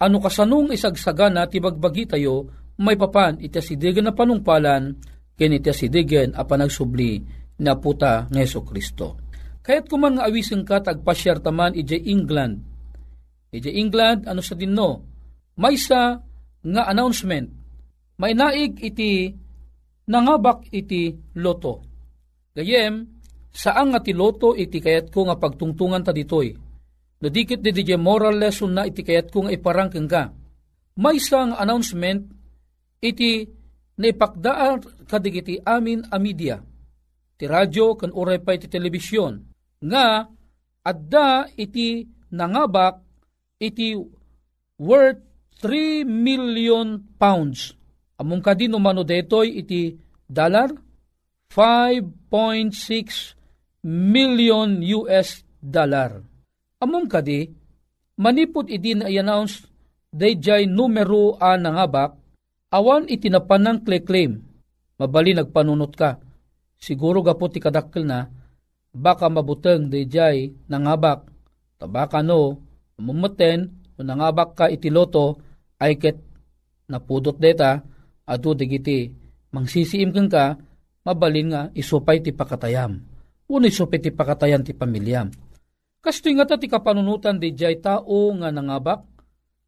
ano 0.00 0.16
kasanung 0.20 0.68
isagsagana 0.68 1.48
ti 1.48 1.60
bagbagi 1.60 2.04
tayo, 2.04 2.63
may 2.80 2.98
papan 2.98 3.38
iti 3.38 3.58
asidigan 3.60 4.08
na 4.08 4.14
panungpalan, 4.14 4.96
ken 5.34 5.54
iti 5.54 5.70
asidigan 5.70 6.34
a 6.34 6.42
panagsubli 6.42 7.22
na 7.62 7.78
puta 7.78 8.26
ng 8.30 8.38
Yeso 8.38 8.66
Kristo. 8.66 9.20
Kaya't 9.64 9.88
kuman 9.88 10.18
nga 10.18 10.26
awisin 10.28 10.66
ka 10.66 10.82
tagpasyar 10.82 11.40
taman 11.40 11.72
iti 11.72 11.96
England. 12.10 12.60
Iti 13.54 13.70
England, 13.78 14.26
ano 14.26 14.42
sa 14.42 14.58
dinno, 14.58 14.90
may 15.56 15.78
sa 15.78 16.18
nga 16.64 16.82
announcement, 16.90 17.46
may 18.18 18.34
naig 18.34 18.82
iti 18.82 19.30
nangabak 20.10 20.68
iti 20.74 21.14
loto. 21.38 21.80
Gayem, 22.52 23.06
saan 23.54 23.94
nga 23.94 24.02
ti 24.02 24.10
loto 24.10 24.58
iti 24.58 24.82
kayat 24.82 25.14
ko 25.14 25.30
nga 25.30 25.38
pagtungtungan 25.38 26.02
ta 26.02 26.10
ditoy 26.10 26.64
No 27.24 27.32
dikit 27.32 27.64
di 27.64 27.72
DJ 27.72 27.96
moral 27.96 28.36
lesson 28.36 28.76
na 28.76 28.84
iti 28.84 29.00
kayat 29.00 29.32
kong 29.32 29.48
iparangking 29.48 30.04
ka. 30.04 30.28
May 31.00 31.16
isang 31.16 31.56
announcement 31.56 32.33
iti 33.04 33.44
naipakdaan 34.00 35.04
kadigiti 35.04 35.60
amin 35.60 36.08
a 36.08 36.16
media. 36.16 36.56
Ti 37.36 37.44
radyo 37.44 38.00
kan 38.00 38.08
uray 38.16 38.40
pa 38.40 38.56
iti 38.56 38.72
telebisyon. 38.72 39.44
Nga 39.84 40.04
adda 40.88 41.52
iti 41.60 42.08
nangabak 42.32 43.04
iti 43.60 43.92
worth 44.80 45.20
3 45.60 46.08
million 46.08 47.04
pounds. 47.20 47.76
Among 48.16 48.40
kadino 48.40 48.80
mano 48.80 49.04
detoy 49.04 49.60
iti 49.60 49.92
dollar 50.24 50.72
5.6 51.52 53.84
million 53.84 54.80
US 54.80 55.44
dollar 55.60 56.32
Among 56.84 57.08
kadi, 57.08 57.48
manipod 58.20 58.68
iti 58.68 58.92
na 58.92 59.08
i-announce 59.08 59.64
dayjay 60.12 60.68
numero 60.68 61.32
a 61.40 61.56
nangabak, 61.56 62.12
awan 62.74 63.06
itinapan 63.06 63.78
ng 63.78 64.02
claim 64.02 64.42
Mabali 64.94 65.34
nagpanunot 65.34 65.92
ka. 65.98 66.22
Siguro 66.78 67.18
gapot 67.18 67.50
ti 67.50 67.58
kadakkel 67.58 68.06
na, 68.06 68.30
baka 68.94 69.26
mabuteng 69.26 69.90
dayjay 69.90 70.54
nangabak. 70.70 71.26
Tabaka 71.82 72.22
no, 72.22 72.62
mumuten, 73.02 73.74
nangabak 73.98 74.54
ka 74.54 74.66
iti 74.70 74.94
loto, 74.94 75.42
ay 75.82 75.98
ket 75.98 76.22
napudot 76.86 77.34
deta, 77.34 77.82
adu 78.22 78.54
digiti, 78.54 79.10
mangsisiim 79.50 80.14
kang 80.14 80.30
ka, 80.30 80.54
mabalin 81.02 81.50
nga 81.50 81.62
isupay 81.74 82.22
ti 82.22 82.30
pakatayam. 82.30 83.02
Uno 83.50 83.66
isupay 83.66 83.98
ti 84.00 84.08
pakatayan 84.08 84.64
ti 84.64 84.72
pamilyam 84.72 85.28
Kastoy 86.00 86.32
nga 86.36 86.48
ta 86.48 86.56
ti 86.56 86.68
kapanunutan 86.68 87.36
di 87.40 87.56
jay 87.56 87.80
tao 87.80 88.28
nga 88.36 88.52
nangabak, 88.52 89.04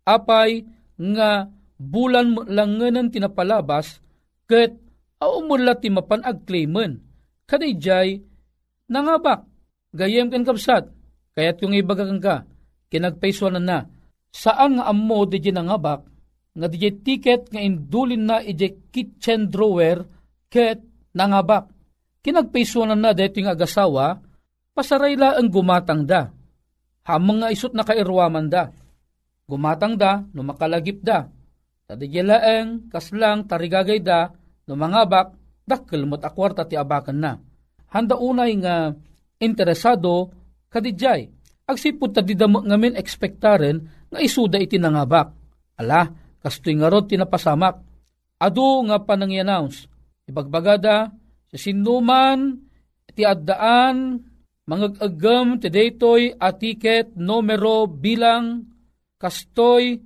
apay 0.04 0.68
nga 1.00 1.48
bulan 1.76 2.48
lang 2.48 2.80
nga 2.80 2.88
tinapalabas, 3.08 4.00
ket 4.48 4.76
aumula 5.20 5.76
ti 5.76 5.92
mapan 5.92 6.24
agclaimen, 6.24 7.00
kaday 7.48 7.72
jay 7.76 8.08
nangabak, 8.88 9.44
gayem 9.92 10.28
kan 10.32 10.44
kapsat, 10.44 10.88
kaya't 11.36 11.60
yung 11.60 11.76
ibagakan 11.76 12.20
ka, 12.20 12.48
kinagpaiswanan 12.88 13.64
na, 13.64 13.78
saan 14.32 14.80
nga 14.80 14.88
ammo 14.88 15.24
di 15.28 15.40
nangabak, 15.52 16.04
nga 16.56 16.66
di 16.72 16.78
ticket 17.04 17.52
nga 17.52 17.60
indulin 17.60 18.24
na 18.24 18.40
ije 18.40 18.88
kitchen 18.88 19.52
drawer, 19.52 20.04
ket 20.48 20.80
nangabak. 21.12 21.68
Kinagpaiswanan 22.24 22.98
na 22.98 23.14
dito 23.14 23.38
yung 23.38 23.52
agasawa, 23.52 24.18
pasarayla 24.74 25.38
ang 25.38 25.48
gumatang 25.52 26.02
da. 26.08 26.32
Hamang 27.06 27.44
nga 27.44 27.54
isot 27.54 27.70
na 27.70 27.86
kairwaman 27.86 28.50
da. 28.50 28.74
Gumatang 29.46 29.94
da, 29.94 30.26
no 30.34 30.42
makalagip 30.42 30.98
da. 31.06 31.30
Tadigyalaan, 31.86 32.90
kaslang, 32.90 33.46
tarigagay 33.46 34.02
da, 34.02 34.26
no 34.66 34.74
mangabak, 34.74 35.38
dakkel 35.62 36.02
mat 36.06 36.26
akwarta 36.26 36.66
ti 36.66 36.74
abakan 36.74 37.18
na. 37.18 37.32
Handa 37.94 38.18
unay 38.18 38.58
nga 38.58 38.90
interesado 39.38 40.34
kadidjay. 40.66 41.30
Agsipod 41.66 42.14
ta 42.14 42.22
didamo 42.22 42.62
ngamin 42.62 42.98
ekspektaren 42.98 44.10
nga 44.10 44.18
isuda 44.18 44.58
iti 44.58 44.78
nangabak. 44.78 45.30
Ala, 45.78 46.10
kastoy 46.42 46.74
nga 46.78 46.90
rod 46.90 47.06
tinapasamak. 47.06 47.78
Adu 48.42 48.86
nga 48.90 49.02
panang-announce. 49.02 49.86
Ibagbagada, 50.26 51.10
sa 51.46 51.56
sinuman, 51.56 52.66
ti 53.14 53.22
addaan, 53.22 54.20
mangagagam 54.66 55.62
ti 55.62 55.70
daytoy 55.70 56.34
atiket 56.36 57.14
numero 57.14 57.86
bilang 57.86 58.66
kastoy 59.16 60.02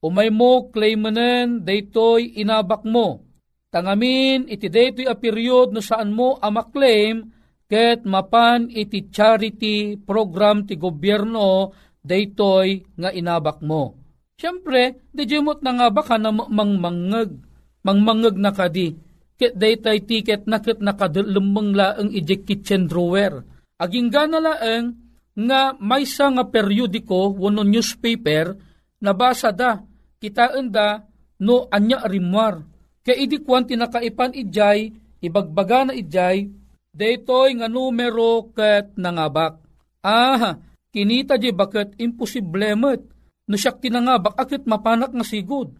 umay 0.00 0.32
mo 0.32 0.72
claimanen 0.72 1.64
daytoy 1.64 2.40
inabak 2.40 2.84
mo. 2.88 3.24
Tangamin 3.70 4.50
iti 4.50 4.66
daytoy 4.66 5.06
a 5.06 5.14
period 5.14 5.70
no 5.70 5.80
saan 5.84 6.10
mo 6.10 6.40
amaklaim 6.40 7.30
ket 7.70 8.02
mapan 8.02 8.66
iti 8.66 9.12
charity 9.12 9.94
program 10.00 10.66
ti 10.66 10.74
gobyerno 10.74 11.70
daytoy 12.02 12.98
nga 12.98 13.14
inabak 13.14 13.62
mo. 13.62 13.94
Siyempre, 14.40 15.12
di 15.12 15.28
jemot 15.28 15.60
na 15.60 15.76
nga 15.76 15.88
baka 15.92 16.16
na 16.16 16.32
mangmangag, 16.32 17.36
mangmangag 17.84 18.40
na 18.40 18.50
kadi. 18.56 18.96
Ket 19.36 19.52
daytay 19.52 20.00
tiket 20.08 20.48
na 20.48 20.64
ket 20.64 20.80
nakadulumang 20.80 21.76
laeng 21.76 22.08
ijek 22.08 22.48
kitchen 22.48 22.88
drawer. 22.88 23.44
Aging 23.76 24.08
gana 24.08 24.40
laeng 24.40 24.96
nga 25.36 25.76
maysa 25.76 26.32
nga 26.32 26.44
periodiko 26.48 27.36
wano 27.36 27.64
newspaper 27.64 28.56
nabasa 29.00 29.52
da 29.52 29.80
kitaan 30.20 30.68
da 30.68 31.02
no 31.40 31.66
anya 31.72 32.04
rimwar. 32.04 32.62
Kaya 33.00 33.16
idi 33.16 33.40
kwan 33.40 33.64
tinakaipan 33.64 34.36
ijay 34.36 34.92
ibagbaga 35.24 35.88
na 35.88 35.92
ijay 35.96 36.52
daytoy 36.92 37.56
nga 37.56 37.66
numero 37.66 38.52
ket 38.52 38.94
nangabak. 39.00 39.56
Ah, 40.04 40.60
kinita 40.92 41.40
di 41.40 41.48
bakit 41.50 41.96
imposible 41.96 42.76
met 42.76 43.00
no 43.48 43.56
siyak 43.56 43.80
tinangabak 43.80 44.36
akit 44.36 44.68
mapanak 44.68 45.10
nga 45.16 45.24
sigod. 45.24 45.72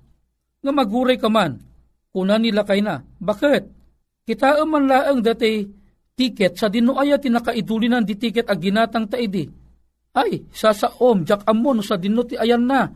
Nga 0.61 0.73
maguray 0.73 1.17
ka 1.17 1.29
man, 1.33 1.61
kuna 2.13 2.37
nila 2.37 2.65
kay 2.65 2.85
na. 2.85 3.01
Bakit? 3.01 3.65
Kita 4.29 4.61
man 4.69 4.85
laang 4.85 5.25
dati 5.25 5.65
tiket 6.13 6.61
sa 6.61 6.69
dino 6.69 7.01
aya 7.01 7.17
tinakaidulinan 7.17 8.05
di 8.05 8.15
tiket 8.21 8.45
a 8.53 8.55
ginatang 8.57 9.09
taidi. 9.09 9.49
Ay, 10.13 10.45
sasaom, 10.53 11.25
jak 11.25 11.47
amon 11.49 11.81
sa 11.81 11.97
dino 11.97 12.27
ti 12.29 12.37
ayan 12.37 12.67
na. 12.67 12.93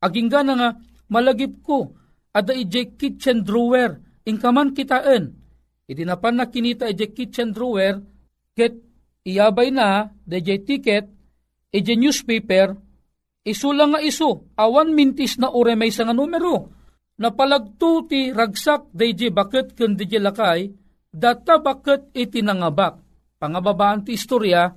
Aging 0.00 0.32
gana 0.32 0.52
nga, 0.56 0.70
malagip 1.12 1.60
ko, 1.60 1.92
ada 2.32 2.56
ije 2.56 2.96
kitchen 2.96 3.44
drawer, 3.44 4.00
ingkaman 4.24 4.72
kitaan. 4.72 5.36
Iti 5.84 6.02
napan 6.08 6.40
na 6.40 6.48
kinita 6.48 6.88
ije 6.88 7.12
kitchen 7.12 7.52
drawer, 7.52 8.00
ket 8.56 8.80
iyabay 9.28 9.68
na, 9.68 10.08
ije 10.24 10.56
ticket, 10.64 11.04
ije 11.68 11.92
newspaper, 12.00 12.72
isu 13.44 13.68
lang 13.76 13.92
nga 13.92 14.00
isu, 14.00 14.56
awan 14.56 14.96
mintis 14.96 15.36
na 15.36 15.52
ure 15.52 15.76
may 15.76 15.92
nga 15.92 16.16
numero. 16.16 16.72
Napalagto 17.20 18.08
ti 18.08 18.32
ragsak 18.32 18.96
dayje 18.96 19.28
bakit 19.28 19.76
kun 19.76 19.92
dayje 19.92 20.16
lakay, 20.16 20.72
data 21.12 21.60
bakit 21.60 22.08
iti 22.16 22.40
nangabak. 22.40 22.96
Pangababaan 23.36 24.08
ti 24.08 24.16
istorya, 24.16 24.72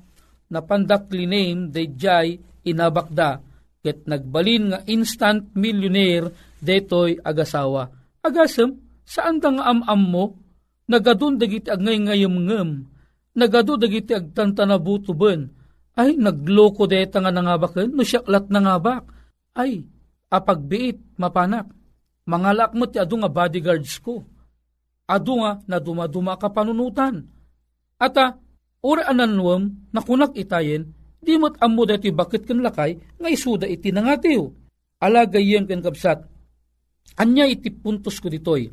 napandakli 0.52 1.24
name 1.24 1.72
dayjay 1.72 2.36
inabakda, 2.68 3.40
ket 3.84 4.08
nagbalin 4.08 4.72
nga 4.72 4.80
instant 4.88 5.52
millionaire 5.54 6.32
detoy 6.64 7.20
agasawa. 7.20 7.92
Agasem, 8.24 8.80
saan 9.04 9.44
da 9.44 9.52
nga 9.52 9.68
am-am 9.68 10.02
mo? 10.02 10.26
Nagadun 10.88 11.36
dagiti 11.36 11.68
agngay 11.68 12.00
ngayam 12.00 12.36
ngem, 12.48 12.70
nagadu 13.36 13.76
dagiti 13.76 14.16
agtantanabutuben, 14.16 15.52
ay 16.00 16.16
nagloko 16.16 16.88
deta 16.88 17.20
nga 17.20 17.32
nangabaken, 17.32 17.92
no 17.94 18.04
siyaklat 18.04 18.48
nangabak, 18.50 19.06
ay 19.54 19.86
apagbiit 20.34 20.98
mapanak 21.20 21.70
Mangalak 22.24 22.72
mo 22.72 22.88
ti 22.88 22.98
adu 23.00 23.20
nga 23.20 23.28
bodyguards 23.28 24.00
ko. 24.00 24.24
Adu 25.04 25.44
nga 25.44 25.60
na 25.68 25.78
dumaduma 25.84 26.40
ka 26.40 26.48
panunutan. 26.48 27.28
Ata, 28.00 28.40
ora 28.80 29.12
ananwam 29.12 29.92
na 29.92 30.00
kunak 30.00 30.32
itayen, 30.40 30.96
di 31.24 31.40
mo't 31.40 31.58
amo 31.64 31.88
dati 31.88 32.12
bakit 32.12 32.44
kan 32.44 32.60
lakay 32.60 33.00
nga 33.00 33.30
isuda 33.32 33.66
iti 33.66 33.90
nangatiw. 33.90 34.44
Alagayem 35.00 35.66
ken 35.66 35.82
kapsat. 35.82 36.24
Anya 37.20 37.48
iti 37.48 37.72
puntos 37.72 38.20
ko 38.20 38.28
ditoy. 38.28 38.68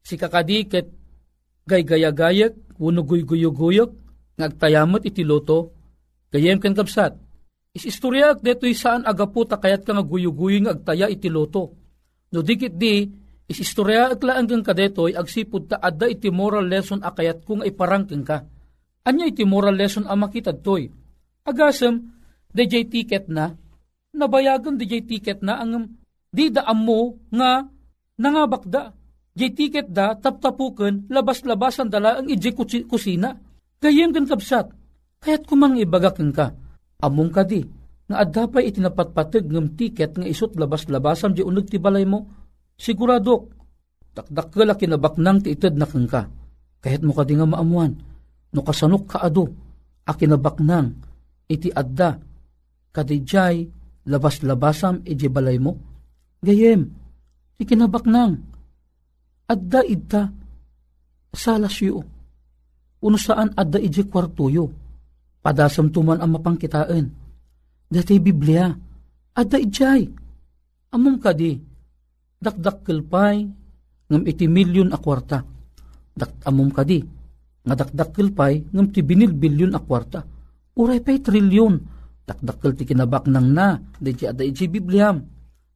Si 0.00 0.14
kakadiket 0.16 0.86
gay 1.68 1.84
gaya-gayak, 1.84 2.80
uno 2.80 3.04
guy-guyog-guyog, 3.04 3.90
ngagtayamot 4.40 5.04
iti 5.04 5.22
loto, 5.22 5.70
gayem 6.32 6.58
ken 6.58 6.72
kapsat. 6.72 7.14
Is 7.70 7.86
istorya 7.86 8.34
detoy 8.34 8.74
saan 8.74 9.06
agaputa 9.06 9.60
kayat 9.60 9.86
ka 9.86 9.94
nga 9.94 10.02
guyog-guyog 10.02 10.66
agtaya 10.66 11.06
iti 11.06 11.28
loto 11.30 11.80
No 12.30 12.46
dikit 12.46 12.78
di, 12.78 13.10
is 13.50 13.58
istorya 13.58 14.14
at 14.14 14.22
laan 14.22 14.46
kang 14.46 14.62
kadetoy, 14.62 15.18
agsipod 15.18 15.66
ta 15.66 15.82
adda 15.82 16.06
iti 16.06 16.30
moral 16.30 16.70
lesson 16.70 17.02
akayat 17.02 17.42
kung 17.42 17.66
iparangking 17.66 18.22
ka. 18.22 18.46
Anya 19.02 19.26
iti 19.26 19.42
moral 19.42 19.74
lesson 19.74 20.06
ang 20.06 20.22
makitad 20.22 20.62
toy. 20.62 20.86
Agasem, 21.50 22.14
DJ 22.54 22.86
ticket 22.86 23.26
na, 23.26 23.58
nabayagan 24.14 24.78
DJ 24.78 25.02
ticket 25.02 25.42
na 25.42 25.58
ang 25.58 25.98
di 26.30 26.46
daam 26.46 26.78
mo 26.86 27.18
nga 27.34 27.66
nangabakda. 28.22 28.94
Di 29.34 29.50
ticket 29.50 29.90
da, 29.90 30.14
taptapukan, 30.14 31.10
labas-labasan 31.10 31.90
dala 31.90 32.18
ang 32.18 32.30
iji 32.30 32.54
kusina. 32.86 33.34
Gayem 33.82 34.14
kan 34.14 34.26
kapsat, 34.26 34.70
kaya't 35.22 35.46
kumang 35.46 35.78
ibagakin 35.78 36.30
ka. 36.30 36.54
Among 37.00 37.32
ka 37.32 37.42
di, 37.46 37.64
nga 38.10 38.26
adda 38.26 38.50
pa 38.50 38.60
itinapatpatag 38.60 39.48
ng 39.48 39.78
tiket 39.78 40.18
nga 40.18 40.26
isot 40.26 40.54
labas-labasam 40.58 41.32
di 41.32 41.40
unag 41.40 41.70
ti 41.70 41.80
balay 41.80 42.04
mo, 42.04 42.28
siguradok, 42.76 43.48
takdakkel 44.12 44.68
a 44.68 44.76
kinabaknang 44.76 45.40
ti 45.40 45.54
ited 45.56 45.78
na 45.78 45.86
ka. 45.88 46.28
Kahit 46.82 47.00
mo 47.06 47.16
ka 47.16 47.24
di 47.24 47.38
nga 47.38 47.46
maamuan, 47.48 47.96
no 48.52 48.60
kasanok 48.60 49.16
ka 49.16 49.18
ado, 49.24 49.48
a 50.04 50.12
kinabaknang 50.12 51.09
iti 51.50 51.74
adda, 51.74 52.22
kadijay 52.94 53.66
labas-labasam 54.06 55.02
iti 55.02 55.26
balay 55.26 55.58
mo. 55.58 55.74
Gayem, 56.38 56.86
ikinabaknang, 57.58 58.38
adda 59.50 59.82
idta, 59.82 60.30
salas 61.34 61.74
yu. 61.82 61.98
Uno 63.02 63.18
saan 63.18 63.50
adda 63.58 63.82
iti 63.82 64.06
kwartuyo, 64.06 64.70
padasam 65.42 65.90
tuman 65.90 66.22
ang 66.22 66.38
mapangkitaan 66.38 67.06
Dati 67.90 68.22
Biblia, 68.22 68.70
adda 69.34 69.58
ijay. 69.58 70.06
Amom 70.94 71.18
kadi, 71.18 71.58
dakdak 72.38 72.86
kilpay, 72.86 73.42
ngam 74.06 74.22
iti 74.30 74.46
milyon 74.46 74.94
akwarta. 74.94 75.42
Dak 76.14 76.38
amom 76.46 76.70
kadi, 76.70 77.02
nga 77.66 77.74
dakdak 77.74 78.14
kilpay, 78.14 78.62
ngam 78.70 78.94
ti 78.94 79.02
binil 79.02 79.34
bilyon 79.34 79.74
akwarta. 79.74 80.22
Uray 80.80 81.04
pa'y 81.04 81.20
trilyon, 81.20 81.76
dakdakkel 82.24 82.72
ti 82.72 82.88
kinabak 82.88 83.28
nang 83.28 83.52
na, 83.52 83.76
di 84.00 84.16
ada 84.24 84.40
iti 84.40 84.64
Biblia. 84.64 85.12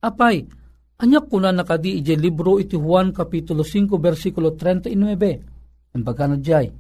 Apay, 0.00 0.48
anyak 0.96 1.28
kuna 1.28 1.52
nakadi 1.52 2.00
iti 2.00 2.16
libro 2.16 2.56
iti 2.56 2.80
Juan 2.80 3.12
Kapitulo 3.12 3.60
5, 3.60 4.00
versikulo 4.00 4.56
39. 4.56 5.92
Ang 5.92 6.02
baga 6.02 6.24
na 6.24 6.40
jay, 6.40 6.72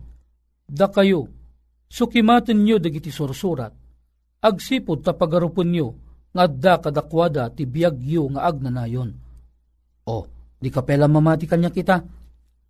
da 0.64 0.88
kayo, 0.88 1.28
sukimatin 1.84 2.64
nyo 2.64 2.80
dagiti 2.80 3.12
sursurat, 3.12 3.70
agsipod 4.40 5.04
ta 5.04 5.12
pagarupon 5.12 5.68
nyo, 5.68 5.88
nga 6.32 6.48
da 6.48 6.74
kadakwada 6.80 7.52
ti 7.52 7.68
biyagyo 7.68 8.32
nga 8.34 8.48
agnanayon. 8.48 9.12
O, 10.08 10.16
di 10.56 10.72
ka 10.72 10.80
pela 10.80 11.06
mamati 11.06 11.44
kanya 11.44 11.68
kita, 11.68 12.00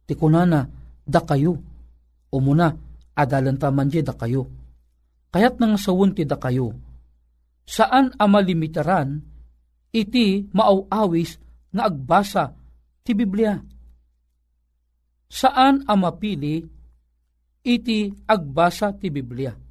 ti 0.02 0.18
kunana, 0.18 0.66
da 1.06 1.22
kayo. 1.22 1.54
O 2.34 2.36
muna, 2.42 2.74
adalan 3.14 3.54
taman 3.54 3.88
da 3.88 4.12
kayo. 4.18 4.63
Kayat 5.34 5.58
nang 5.58 5.74
sawun 5.74 6.14
ti 6.14 6.22
da 6.22 6.38
kayo. 6.38 6.70
Saan 7.66 8.14
amalimitaran, 8.14 9.18
iti 9.90 10.46
maawawis 10.54 11.42
nga 11.74 11.90
agbasa 11.90 12.54
ti 13.02 13.18
Biblia. 13.18 13.58
Saan 15.26 15.82
amapili, 15.90 16.62
iti 17.66 18.14
agbasa 18.30 18.94
ti 18.94 19.10
Biblia 19.10 19.64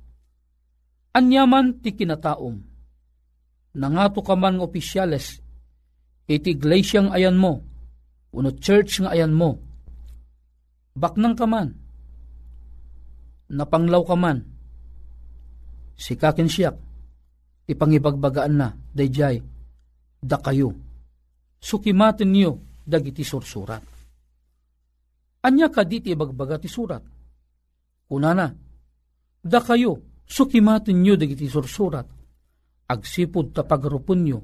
Anyaman 1.13 1.78
ti 1.78 1.93
kinataom. 1.93 2.58
Nangato 3.78 4.26
ka 4.26 4.34
man 4.34 4.58
ng 4.58 4.65
opisyales, 4.65 5.38
iti 6.26 6.58
iglesyang 6.58 7.13
ayan 7.13 7.38
mo, 7.38 7.62
uno 8.34 8.49
church 8.58 9.02
nga 9.02 9.13
ayan 9.13 9.34
mo, 9.34 9.62
baknang 10.97 11.38
ka 11.38 11.45
man, 11.45 11.78
napanglaw 13.49 14.02
ka 14.06 14.17
man, 14.17 14.52
sikakin 15.95 16.49
siyak, 16.49 16.75
ipangibagbagaan 17.69 18.53
na, 18.53 18.67
dayjay, 18.93 19.39
da 20.23 20.38
kayo, 20.39 20.75
sukimatin 21.60 22.32
niyo, 22.32 22.51
dagiti 22.84 23.23
sursurat. 23.23 23.84
Anya 25.43 25.67
ka 25.67 25.84
di 25.84 25.99
ti 25.99 26.15
bagbaga 26.15 26.56
ti 26.56 26.71
surat. 26.71 27.03
Kunana, 28.08 28.47
da 29.43 29.60
kayo, 29.60 30.23
sukimatin 30.23 31.03
nyo 31.03 31.19
dagiti 31.19 31.51
sursurat. 31.51 32.08
Agsipod 32.88 33.51
ta 33.51 33.67
pagrupon 33.67 34.19
nyo, 34.23 34.39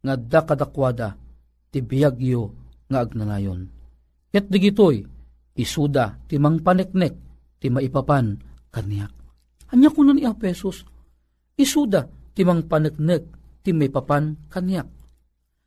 nga 0.00 0.16
da 0.16 0.40
kadakwada, 0.44 1.16
ti 1.68 1.84
biyagyo 1.84 2.42
nga 2.88 3.04
agnanayon. 3.04 3.68
Ket 4.32 4.48
digitoy, 4.48 5.04
isuda 5.56 6.16
ti 6.28 6.40
mang 6.40 6.64
paneknek, 6.64 7.14
ti 7.60 7.68
maipapan 7.68 8.40
kaniyak. 8.72 9.17
Anya 9.68 9.92
kunan 9.92 10.16
ni 10.16 10.24
Apesos, 10.24 10.80
isuda 11.58 12.08
ti 12.32 12.40
mang 12.46 12.64
paneknek, 12.64 13.22
ti 13.60 13.76
maipapan 13.76 14.48
kaniyak. 14.48 14.88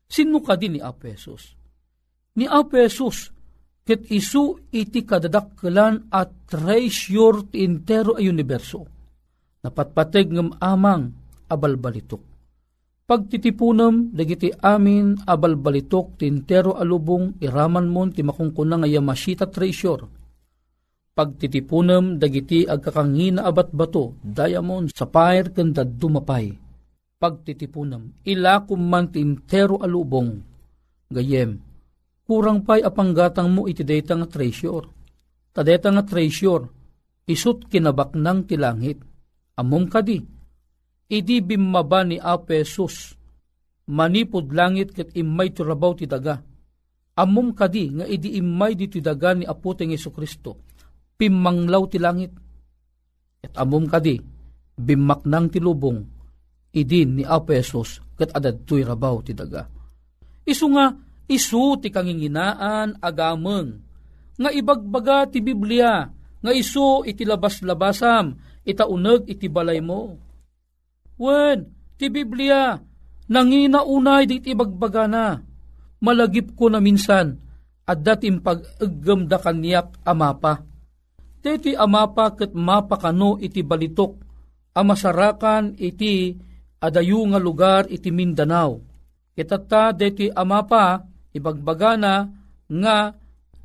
Sino 0.10 0.42
ka 0.42 0.58
din 0.58 0.78
ni 0.78 0.82
Apesos? 0.82 1.54
Ni 2.36 2.50
Apesos, 2.50 3.30
ket 3.86 4.10
isu 4.10 4.72
iti 4.74 5.06
kadadakkelan 5.06 6.10
at 6.10 6.50
treasure 6.50 7.52
ti 7.54 7.62
intero 7.62 8.18
ay 8.18 8.26
universo. 8.26 8.88
Napatpateg 9.62 10.34
ngem 10.34 10.58
amang 10.58 11.14
abalbalitok. 11.46 12.24
Pagtitipunem 13.06 14.16
dagiti 14.16 14.50
amin 14.50 15.28
abalbalitok 15.28 16.16
ti 16.16 16.26
intero 16.32 16.80
alubong 16.80 17.38
iraman 17.44 17.92
mon 17.92 18.10
ti 18.10 18.24
makungkuna 18.24 18.80
nga 18.82 19.46
treasure. 19.52 20.21
Pagtitipunem 21.22 22.18
dagiti 22.18 22.66
agkakangina 22.66 23.46
abat 23.46 23.70
bato 23.70 24.18
diamond 24.26 24.90
sapphire 24.90 25.54
ken 25.54 25.70
dumapay. 25.70 26.50
Pagtitipunem 27.22 28.26
ila 28.26 28.66
man 28.74 29.14
ti 29.14 29.22
intero 29.22 29.78
alubong 29.78 30.42
gayem 31.14 31.62
kurang 32.32 32.64
pay 32.64 32.80
apanggatang 32.80 33.52
mo 33.52 33.68
iti 33.68 33.84
data 33.84 34.16
nga 34.16 34.24
treasure. 34.24 34.88
Tadeta 35.52 35.92
nga 35.92 36.08
treasure, 36.08 36.64
isut 37.28 37.68
kinabak 37.68 38.16
ng 38.16 38.48
tilangit. 38.48 39.04
Amom 39.60 39.92
kadi, 39.92 40.24
idi 41.12 41.44
bimaba 41.44 42.08
ni 42.08 42.16
Apesus, 42.16 43.20
manipod 43.92 44.48
langit 44.56 44.96
ket 44.96 45.12
imay 45.12 45.52
turabaw 45.52 45.92
ti 45.92 46.08
daga. 46.08 46.40
Amom 47.20 47.52
kadi 47.52 48.00
nga 48.00 48.08
idi 48.08 48.40
imay 48.40 48.80
di 48.80 48.88
daga 49.04 49.36
ni 49.36 49.44
Yesu 49.92 50.10
Kristo, 50.16 50.71
pimanglaw 51.22 51.86
ti 51.86 52.02
langit. 52.02 52.34
At 53.46 53.54
amom 53.62 53.86
kadi, 53.86 54.18
bimak 54.74 55.30
nang 55.30 55.54
ti 55.54 55.62
idin 56.72 57.10
ni 57.20 57.24
Apesus 57.28 58.02
ket 58.18 58.34
adad 58.34 58.66
tuy 58.66 58.82
rabaw 58.82 59.22
ti 59.22 59.38
daga. 59.38 59.70
Isu 60.42 60.66
nga, 60.74 60.90
isu 61.30 61.78
ti 61.78 61.94
kanginginaan 61.94 62.98
agameng, 62.98 63.78
nga 64.42 64.50
ibagbaga 64.50 65.30
ti 65.30 65.46
Biblia, 65.46 66.10
nga 66.42 66.52
isu 66.52 67.06
iti 67.06 67.22
labas-labasam, 67.22 68.34
itaunag 68.66 69.30
iti 69.30 69.46
balay 69.46 69.78
mo. 69.78 70.18
Wen, 71.22 71.70
ti 72.02 72.10
Biblia, 72.10 72.74
nangina 73.30 73.86
unay 73.86 74.26
dit 74.26 74.50
ibagbaga 74.50 75.06
na, 75.06 75.38
malagip 76.02 76.58
ko 76.58 76.74
na 76.74 76.82
minsan, 76.82 77.38
at 77.86 78.02
datim 78.02 78.42
pag-agam 78.42 79.30
da 79.30 79.38
kanyak 79.38 80.02
amapa. 80.02 80.71
Deti 81.42 81.74
amapa 81.74 82.38
ket 82.38 82.54
mapakano 82.54 83.42
iti 83.42 83.66
balitok, 83.66 84.14
amasarakan 84.78 85.74
iti 85.82 86.38
adayu 86.78 87.26
nga 87.34 87.40
lugar 87.42 87.90
iti 87.90 88.14
Mindanao. 88.14 88.78
Kitata 89.34 89.90
deti 89.90 90.30
amapa, 90.30 91.02
ibagbagana 91.34 92.30
nga 92.70 92.98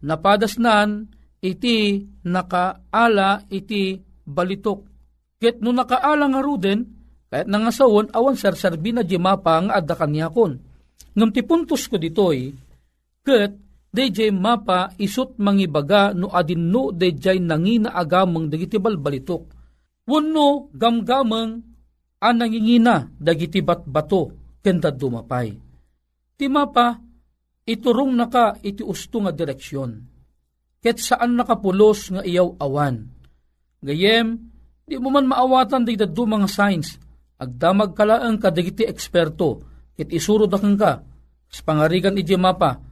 napadasnan 0.01 1.05
iti 1.45 2.01
nakaala 2.25 3.45
iti 3.53 4.01
balitok. 4.25 4.81
Ket 5.37 5.61
no 5.61 5.69
nakaala 5.77 6.33
nga 6.33 6.41
ruden, 6.41 6.81
kahit 7.29 7.53
nangasawon, 7.53 8.09
awan 8.17 8.41
sarsarbi 8.41 8.97
na 8.97 9.05
di 9.05 9.21
mapa 9.21 9.61
nga 9.61 9.77
adda 9.77 9.95
kanyakon. 10.01 10.57
Ngam 11.13 11.31
ti 11.35 11.45
puntos 11.45 11.85
ko 11.93 12.01
ditoy, 12.01 12.57
ket 13.21 13.53
DJ 13.97 14.29
mapa 14.29 14.93
isut 15.01 15.41
mangibaga 15.41 16.13
no 16.13 16.29
adin 16.29 16.69
no 16.69 16.93
DJ 16.93 17.41
nangina 17.41 17.97
agamang 17.97 18.53
dagiti 18.53 18.77
balbalitok. 18.77 19.49
Wano 20.05 20.69
gamgamang 20.77 21.51
ang 22.21 22.37
nangingina 22.37 23.09
dagiti 23.17 23.65
batbato 23.65 24.37
kenda 24.61 24.93
dumapay. 24.93 25.49
Ti 26.37 26.47
mapa 26.53 27.01
iturong 27.65 28.13
naka 28.13 28.61
iti 28.61 28.85
usto 28.85 29.25
nga 29.25 29.33
direksyon. 29.33 29.91
Ket 30.85 31.01
saan 31.01 31.33
nakapulos 31.41 32.13
nga 32.13 32.21
iyaw 32.21 32.61
awan. 32.61 33.01
Gayem, 33.81 34.37
di 34.85 35.01
mo 35.01 35.09
man 35.09 35.25
maawatan 35.25 35.89
di 35.89 35.97
daddo 35.97 36.29
mga 36.29 36.53
signs. 36.53 37.01
Agdamag 37.41 37.97
kalaang 37.97 38.37
kadagiti 38.37 38.85
eksperto. 38.85 39.65
Ket 39.97 40.13
isurod 40.13 40.53
akang 40.53 40.77
ka. 40.77 41.01
Sa 41.49 41.65
pangarigan 41.65 42.21
iti 42.21 42.37
mapa. 42.37 42.86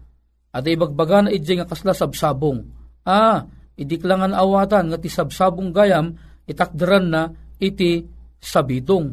At 0.55 0.63
ibagbaga 0.71 1.27
na 1.27 1.35
iti 1.35 1.59
nga 1.59 1.67
kasla 1.67 1.91
sabsabong. 1.91 2.63
Ah, 3.03 3.43
idiklangan 3.75 4.31
awatan 4.31 4.95
nga 4.95 4.99
ti 5.03 5.11
sabsabong 5.11 5.75
gayam 5.75 6.15
itakderan 6.47 7.11
na 7.11 7.35
iti 7.59 8.07
sabidong. 8.39 9.11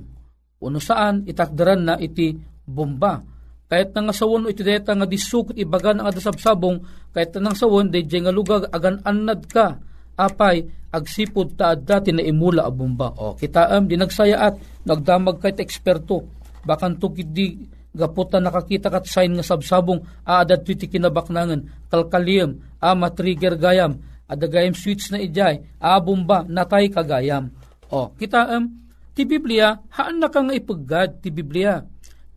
Uno 0.61 0.77
saan 0.77 1.25
itakderan 1.25 1.81
na 1.81 1.97
iti 1.97 2.37
bomba 2.61 3.25
kahit 3.71 3.95
nang 3.95 4.11
sawon 4.11 4.51
iti 4.51 4.67
deta 4.67 4.91
nga 4.91 5.07
disukot 5.07 5.55
ibagan 5.55 6.03
ang 6.03 6.11
adasabsabong, 6.11 6.83
kahit 7.15 7.39
nang 7.39 7.55
sawon 7.55 7.87
de 7.87 8.03
nga 8.03 8.27
lugag 8.27 8.67
agan 8.67 8.99
annad 9.07 9.47
ka, 9.47 9.79
apay 10.19 10.67
agsipod 10.91 11.55
ta 11.55 11.71
dati 11.79 12.11
na 12.11 12.19
imula 12.19 12.67
a 12.67 12.71
bomba. 12.71 13.15
O 13.15 13.39
kita 13.39 13.71
am 13.71 13.87
di 13.87 13.95
nagsayaat, 13.95 14.83
nagdamag 14.83 15.39
kahit 15.39 15.63
eksperto, 15.63 16.27
bakan 16.67 16.99
tukid 16.99 17.31
di 17.31 17.63
gaputa 17.91 18.39
nakakita 18.39 18.87
kat 18.87 19.05
sign 19.07 19.35
nga 19.35 19.45
sabsabong 19.45 20.03
aadad 20.23 20.63
ti 20.63 20.75
kinabaknangan, 20.75 21.87
kalkaliyem, 21.91 22.59
a 22.79 22.95
matrigger 22.95 23.59
gayam, 23.59 23.99
adagayam 24.27 24.75
switch 24.75 25.11
na 25.11 25.19
ijay, 25.19 25.63
a 25.79 25.99
bomba, 25.99 26.47
natay 26.47 26.87
kagayam. 26.87 27.51
O 27.91 28.15
kita 28.15 28.47
am, 28.47 28.87
ti 29.11 29.27
Biblia, 29.27 29.75
haan 29.91 30.23
na 30.23 30.31
ka 30.31 30.39
ipaggad 30.39 31.19
ti 31.19 31.29
Biblia 31.29 31.83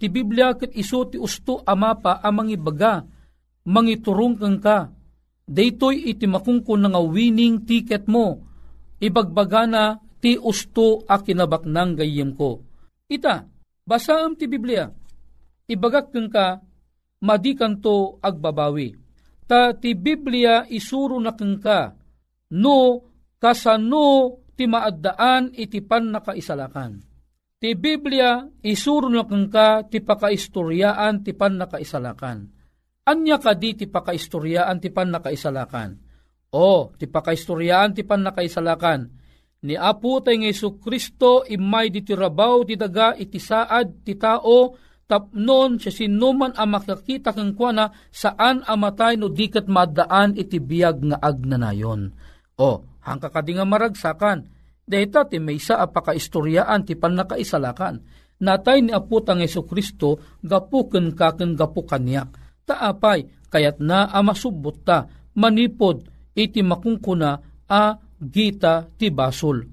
ti 0.05 0.13
Biblia 0.13 0.53
ket 0.53 0.77
iso 0.77 1.09
ti 1.09 1.17
usto 1.17 1.65
amapa 1.65 2.21
amang 2.21 2.53
ibaga, 2.53 3.09
mangiturong 3.65 4.37
kang 4.37 4.61
ka. 4.61 4.93
Daytoy 5.49 6.13
iti 6.13 6.29
makungkon 6.29 6.85
nga 6.85 7.01
winning 7.01 7.65
ticket 7.65 8.05
mo. 8.05 8.45
Ibagbaga 9.01 9.65
na 9.65 9.97
ti 10.21 10.37
usto 10.37 11.05
a 11.09 11.17
kinabaknang 11.21 11.97
gayem 11.97 12.37
ko. 12.37 12.61
Ita, 13.09 13.49
basaam 13.85 14.37
ti 14.37 14.45
Biblia. 14.45 14.89
Ibagak 15.65 16.13
kang 16.13 16.29
ka, 16.29 16.61
madikan 17.25 17.81
to 17.81 18.21
agbabawi. 18.21 18.93
Ta 19.49 19.73
ti 19.77 19.97
Biblia 19.97 20.69
isuro 20.69 21.17
na 21.21 21.33
kang 21.33 21.57
ka, 21.61 21.97
no 22.57 22.79
kasano 23.41 24.41
ti 24.55 24.65
maaddaan 24.71 25.53
iti 25.53 25.83
pan 25.83 26.15
nakaisalakan 26.15 27.03
Ti 27.65 27.73
Biblia 27.81 28.45
isuro 28.61 29.09
na 29.09 29.25
kang 29.25 29.49
ka 29.49 29.89
ti 29.89 30.05
pakaistoryaan 30.05 31.25
ti 31.25 31.33
pan 31.33 31.57
nakaisalakan. 31.57 32.45
Anya 33.09 33.41
ka 33.41 33.57
di 33.57 33.73
ti 33.73 33.89
pakaistoryaan 33.89 34.85
ti 34.85 34.93
pan 34.93 35.09
nakaisalakan. 35.09 35.97
O, 36.53 36.93
ti 36.93 37.09
pakaistoryaan 37.09 37.97
ti 37.97 38.05
pan 38.05 38.21
nakaisalakan. 38.21 39.09
Ni 39.65 39.81
Apo 39.81 40.21
tay 40.21 40.37
ng 40.37 40.45
Yesu 40.45 40.77
Kristo 40.77 41.41
imay 41.49 41.89
di 41.89 42.05
ti 42.05 42.13
rabaw 42.13 42.69
ti 42.69 42.77
daga 42.77 43.17
iti 43.17 43.41
saad 43.41 44.05
ti 44.05 44.13
tao 44.21 44.77
tapnon 45.05 45.77
siya 45.77 45.93
sinuman 45.93 46.57
ang 46.57 46.77
makakita 46.77 47.37
kang 47.37 47.53
kwa 47.53 47.93
saan 48.09 48.65
amatay 48.65 49.21
no 49.21 49.29
dikat 49.29 49.69
madaan 49.69 50.37
iti 50.37 50.59
biyag 50.59 51.05
nga 51.13 51.19
agnanayon. 51.21 52.13
O, 52.57 52.87
hangka 53.03 53.29
ka 53.29 53.43
nga 53.43 53.67
maragsakan, 53.67 54.55
Dahita 54.85 55.25
ti 55.25 55.41
may 55.41 55.57
sa 55.57 55.81
apakaistoryaan 55.81 56.85
ti 56.85 56.93
panakaisalakan. 56.93 58.05
Natay 58.45 58.85
ni 58.85 58.93
aputang 58.93 59.41
Yesu 59.41 59.65
Kristo 59.65 60.21
gapuken 60.45 61.17
kaken 61.17 61.57
gapukan 61.57 62.05
niyak. 62.05 62.29
Taapay 62.69 63.49
kayat 63.49 63.81
na 63.81 64.13
amasubot 64.13 64.85
ta 64.85 65.09
manipod 65.41 66.05
iti 66.37 66.61
makungkuna 66.61 67.41
a 67.65 67.97
gita 68.21 68.85
ti 69.01 69.09
basol. 69.09 69.65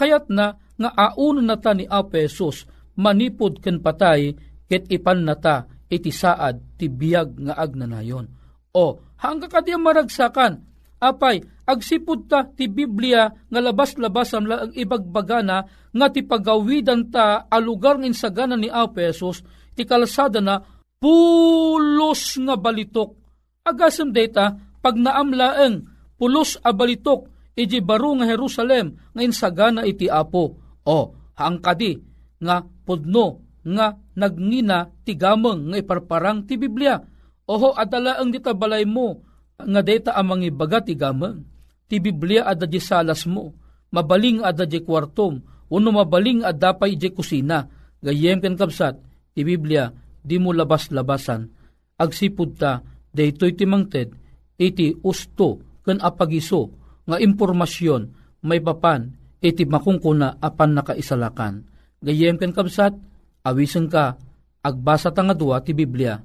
Kayat 0.00 0.32
na 0.32 0.56
nga 0.56 0.90
aun 0.96 1.44
na 1.44 1.60
ta 1.60 1.76
ni 1.76 1.84
Apesos 1.84 2.64
manipod 2.96 3.60
ken 3.60 3.84
patay 3.84 4.32
ket 4.68 4.88
ipan 4.88 5.26
na 5.26 5.36
ta 5.36 5.68
iti 5.88 6.10
saad 6.10 6.78
ti 6.80 6.88
biyag 6.88 7.38
nga 7.48 7.54
agnanayon. 7.60 8.26
O 8.74 8.98
hangga 9.20 9.46
kadi 9.46 9.76
maragsakan 9.78 10.64
apay 10.98 11.44
agsipud 11.68 12.26
ta 12.26 12.48
ti 12.48 12.66
Biblia 12.66 13.28
nga 13.28 13.60
labas-labas 13.60 14.34
ang 14.34 14.72
ibagbagana 14.74 15.58
nga 15.94 16.06
ti 16.10 16.24
pagawidan 16.24 17.12
ta 17.12 17.46
a 17.46 17.56
lugar 17.60 18.00
ng 18.00 18.08
insagana 18.08 18.56
ni 18.58 18.66
Apesos 18.72 19.44
ti 19.76 19.84
kalsada 19.84 20.40
na 20.40 20.58
pulos 20.98 22.40
nga 22.40 22.56
balitok. 22.56 23.20
Agasem 23.64 24.12
data 24.12 24.56
pag 24.80 24.96
naamlaeng 24.96 25.84
pulos 26.16 26.56
a 26.64 26.72
balitok 26.72 27.28
iti 27.54 27.78
baro 27.84 28.16
nga 28.18 28.26
Jerusalem 28.26 28.98
nga 29.14 29.22
insagana 29.22 29.86
iti 29.86 30.10
apo. 30.10 30.58
O, 30.84 30.98
haang 31.38 31.58
kadi 31.64 31.96
nga 32.44 32.60
pudno 32.60 33.43
nga 33.64 33.96
nagngina 34.14 34.92
ti 35.02 35.16
gameng 35.16 35.72
nga 35.72 35.76
iparparang 35.80 36.44
ti 36.44 36.60
Biblia. 36.60 37.00
Oho 37.48 37.72
adala 37.72 38.20
ang 38.20 38.32
dita 38.32 38.52
balay 38.52 38.84
mo 38.84 39.24
nga 39.56 39.80
data 39.80 40.12
amang 40.16 40.44
ibaga 40.44 40.84
ti 40.84 40.92
gameng. 40.92 41.44
Ti 41.88 42.00
Biblia 42.00 42.44
ada 42.48 42.64
di 42.68 42.80
salas 42.80 43.24
mo. 43.28 43.52
Mabaling 43.92 44.44
ada 44.44 44.64
di 44.64 44.80
kwartom. 44.80 45.40
Uno 45.72 45.88
mabaling 45.92 46.44
ada 46.44 46.76
pa 46.76 46.88
iti 46.88 47.08
kusina. 47.12 47.64
Gayem 48.04 48.40
ken 48.40 48.56
kapsat 48.56 49.00
ti 49.32 49.40
Biblia 49.44 49.88
di 50.20 50.36
mo 50.36 50.52
labas-labasan. 50.52 51.48
Agsipud 51.96 52.50
ta 52.60 52.80
daytoy 53.14 53.56
ti 53.56 53.64
mangted 53.64 54.12
iti 54.58 54.92
usto 55.02 55.80
ken 55.82 55.98
apagiso 56.00 56.70
nga 57.04 57.20
impormasyon 57.20 58.02
may 58.44 58.60
papan 58.60 59.12
iti 59.44 59.68
makungkuna 59.68 60.40
apan 60.40 60.80
nakaisalakan. 60.80 61.68
Gayem 62.04 62.36
ken 62.40 62.52
kabsat, 62.52 62.96
awisen 63.44 63.86
ka, 63.92 64.16
agbasa 64.64 65.12
ta 65.12 65.20
nga 65.20 65.36
dua 65.36 65.60
ti 65.60 65.76
Biblia. 65.76 66.16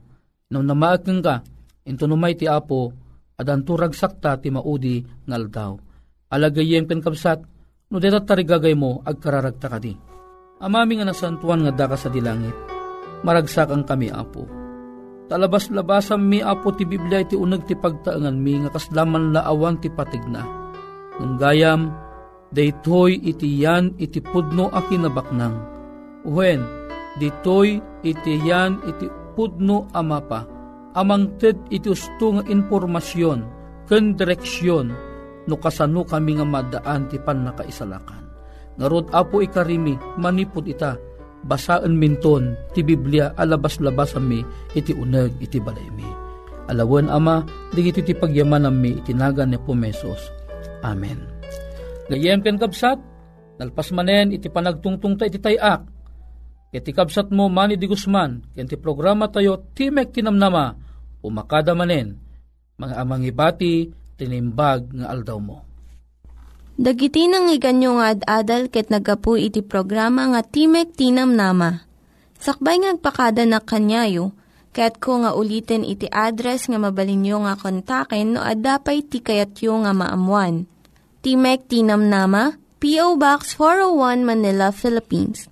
Nang 0.50 0.66
namaag 0.66 1.06
ka, 1.22 1.44
into 1.86 2.08
numay 2.08 2.34
ti 2.34 2.48
apo, 2.48 2.96
adan 3.36 3.62
turag 3.68 3.94
sakta 3.94 4.40
ti 4.40 4.50
maudi 4.50 5.04
ngal 5.28 5.46
daw. 5.52 5.74
Alagayem 6.32 6.88
ken 6.88 7.04
kabsat, 7.04 7.40
no 7.92 7.98
deta 8.00 8.24
tarigagay 8.24 8.74
mo, 8.74 9.04
agkararagta 9.04 9.68
ka 9.68 9.78
di. 9.78 9.94
Amami 10.60 11.00
nga 11.00 11.08
nasantuan 11.08 11.64
nga 11.64 11.72
daka 11.76 11.96
sa 11.96 12.10
dilangit, 12.12 12.56
maragsakan 13.24 13.84
kami 13.84 14.12
apo. 14.12 14.44
Talabas-labasam 15.30 16.26
mi 16.26 16.42
apo 16.42 16.74
ti 16.74 16.90
Biblia 16.90 17.22
iti 17.22 17.38
unag 17.38 17.70
ti 17.70 17.78
pagtaangan 17.78 18.34
mi 18.34 18.66
nga 18.66 18.74
kaslaman 18.74 19.30
laawan 19.30 19.78
ti 19.78 19.88
patigna. 19.94 20.42
Ng 21.22 21.38
gayam, 21.38 21.94
daytoy 22.50 23.14
iti 23.22 23.62
yan 23.62 23.94
iti 24.02 24.26
pudno 24.26 24.74
a 24.74 24.82
kinabaknang. 24.82 25.56
Uwen, 26.26 26.79
ditoy 27.20 27.84
iti 28.02 28.34
yan 28.48 28.80
iti 28.88 29.06
pudno 29.36 29.86
amapa. 29.94 30.48
Amang 30.98 31.38
ted 31.38 31.56
iti 31.70 31.92
usto 31.92 32.34
nga 32.34 32.44
informasyon, 32.50 33.40
ken 33.86 34.18
direksyon, 34.18 34.90
no 35.46 35.56
kasano 35.62 36.02
kami 36.02 36.42
nga 36.42 36.48
madaan 36.48 37.06
ti 37.12 37.22
pan 37.22 37.46
nakaisalakan. 37.46 38.26
Ngarod 38.82 39.14
apo 39.14 39.44
ikarimi, 39.44 40.00
manipod 40.18 40.66
ita, 40.66 40.98
basaan 41.46 41.96
minton 41.96 42.58
ti 42.74 42.82
Biblia 42.82 43.36
alabas-labas 43.38 44.18
mi 44.20 44.42
iti 44.74 44.96
uneg 44.96 45.36
iti 45.40 45.62
balay 45.62 45.88
mi. 45.94 46.08
Alawan 46.70 47.10
ama, 47.10 47.46
digiti 47.74 48.02
ti 48.02 48.14
pagyaman 48.14 48.70
mi 48.74 48.98
itinaga 48.98 49.46
ni 49.46 49.58
Pumesos. 49.62 50.32
Amen. 50.86 51.18
Gayem 52.10 52.42
ken 52.42 52.58
kabsat, 52.58 52.98
nalpas 53.62 53.94
manen 53.94 54.34
iti 54.34 54.50
panagtungtung 54.50 55.18
ta 55.18 55.30
iti 55.30 55.38
tayak. 55.38 55.99
Iti 56.70 56.94
kabsat 56.94 57.34
mo 57.34 57.50
mani 57.50 57.82
di 57.82 57.90
Guzman, 57.90 58.46
ken 58.54 58.70
ti 58.70 58.78
programa 58.78 59.26
tayo 59.26 59.74
Timek 59.74 60.14
Tinamnama, 60.14 60.78
umakada 61.26 61.74
manen, 61.74 62.22
mga 62.78 62.96
amang 63.02 63.26
ibati, 63.26 63.90
tinimbag 64.20 64.94
nga 64.94 65.10
aldaw 65.10 65.40
mo. 65.42 65.58
Dagiti 66.80 67.28
nang 67.28 67.52
iganyo 67.52 68.00
nga 68.00 68.16
ad-adal 68.16 68.72
ket 68.72 68.88
nagapu 68.88 69.36
iti 69.36 69.60
programa 69.60 70.32
nga 70.32 70.40
Timek 70.48 70.96
Tinam 70.96 71.36
Nama. 71.36 71.84
Sakbay 72.40 72.80
ngagpakada 72.80 73.44
na 73.44 73.60
kanyayo, 73.60 74.32
ket 74.72 74.96
ko 75.04 75.20
nga 75.20 75.36
ulitin 75.36 75.84
iti 75.84 76.08
address 76.08 76.72
nga 76.72 76.80
mabalinyo 76.80 77.44
nga 77.44 77.60
kontaken 77.60 78.32
no 78.32 78.40
ad-dapay 78.40 79.04
tikayatyo 79.04 79.76
nga 79.84 79.92
maamuan. 79.92 80.72
Timek 81.20 81.68
Tinam 81.68 82.08
Nama, 82.08 82.56
P.O. 82.80 83.20
Box 83.20 83.60
401 83.60 84.24
Manila, 84.24 84.72
Philippines. 84.72 85.52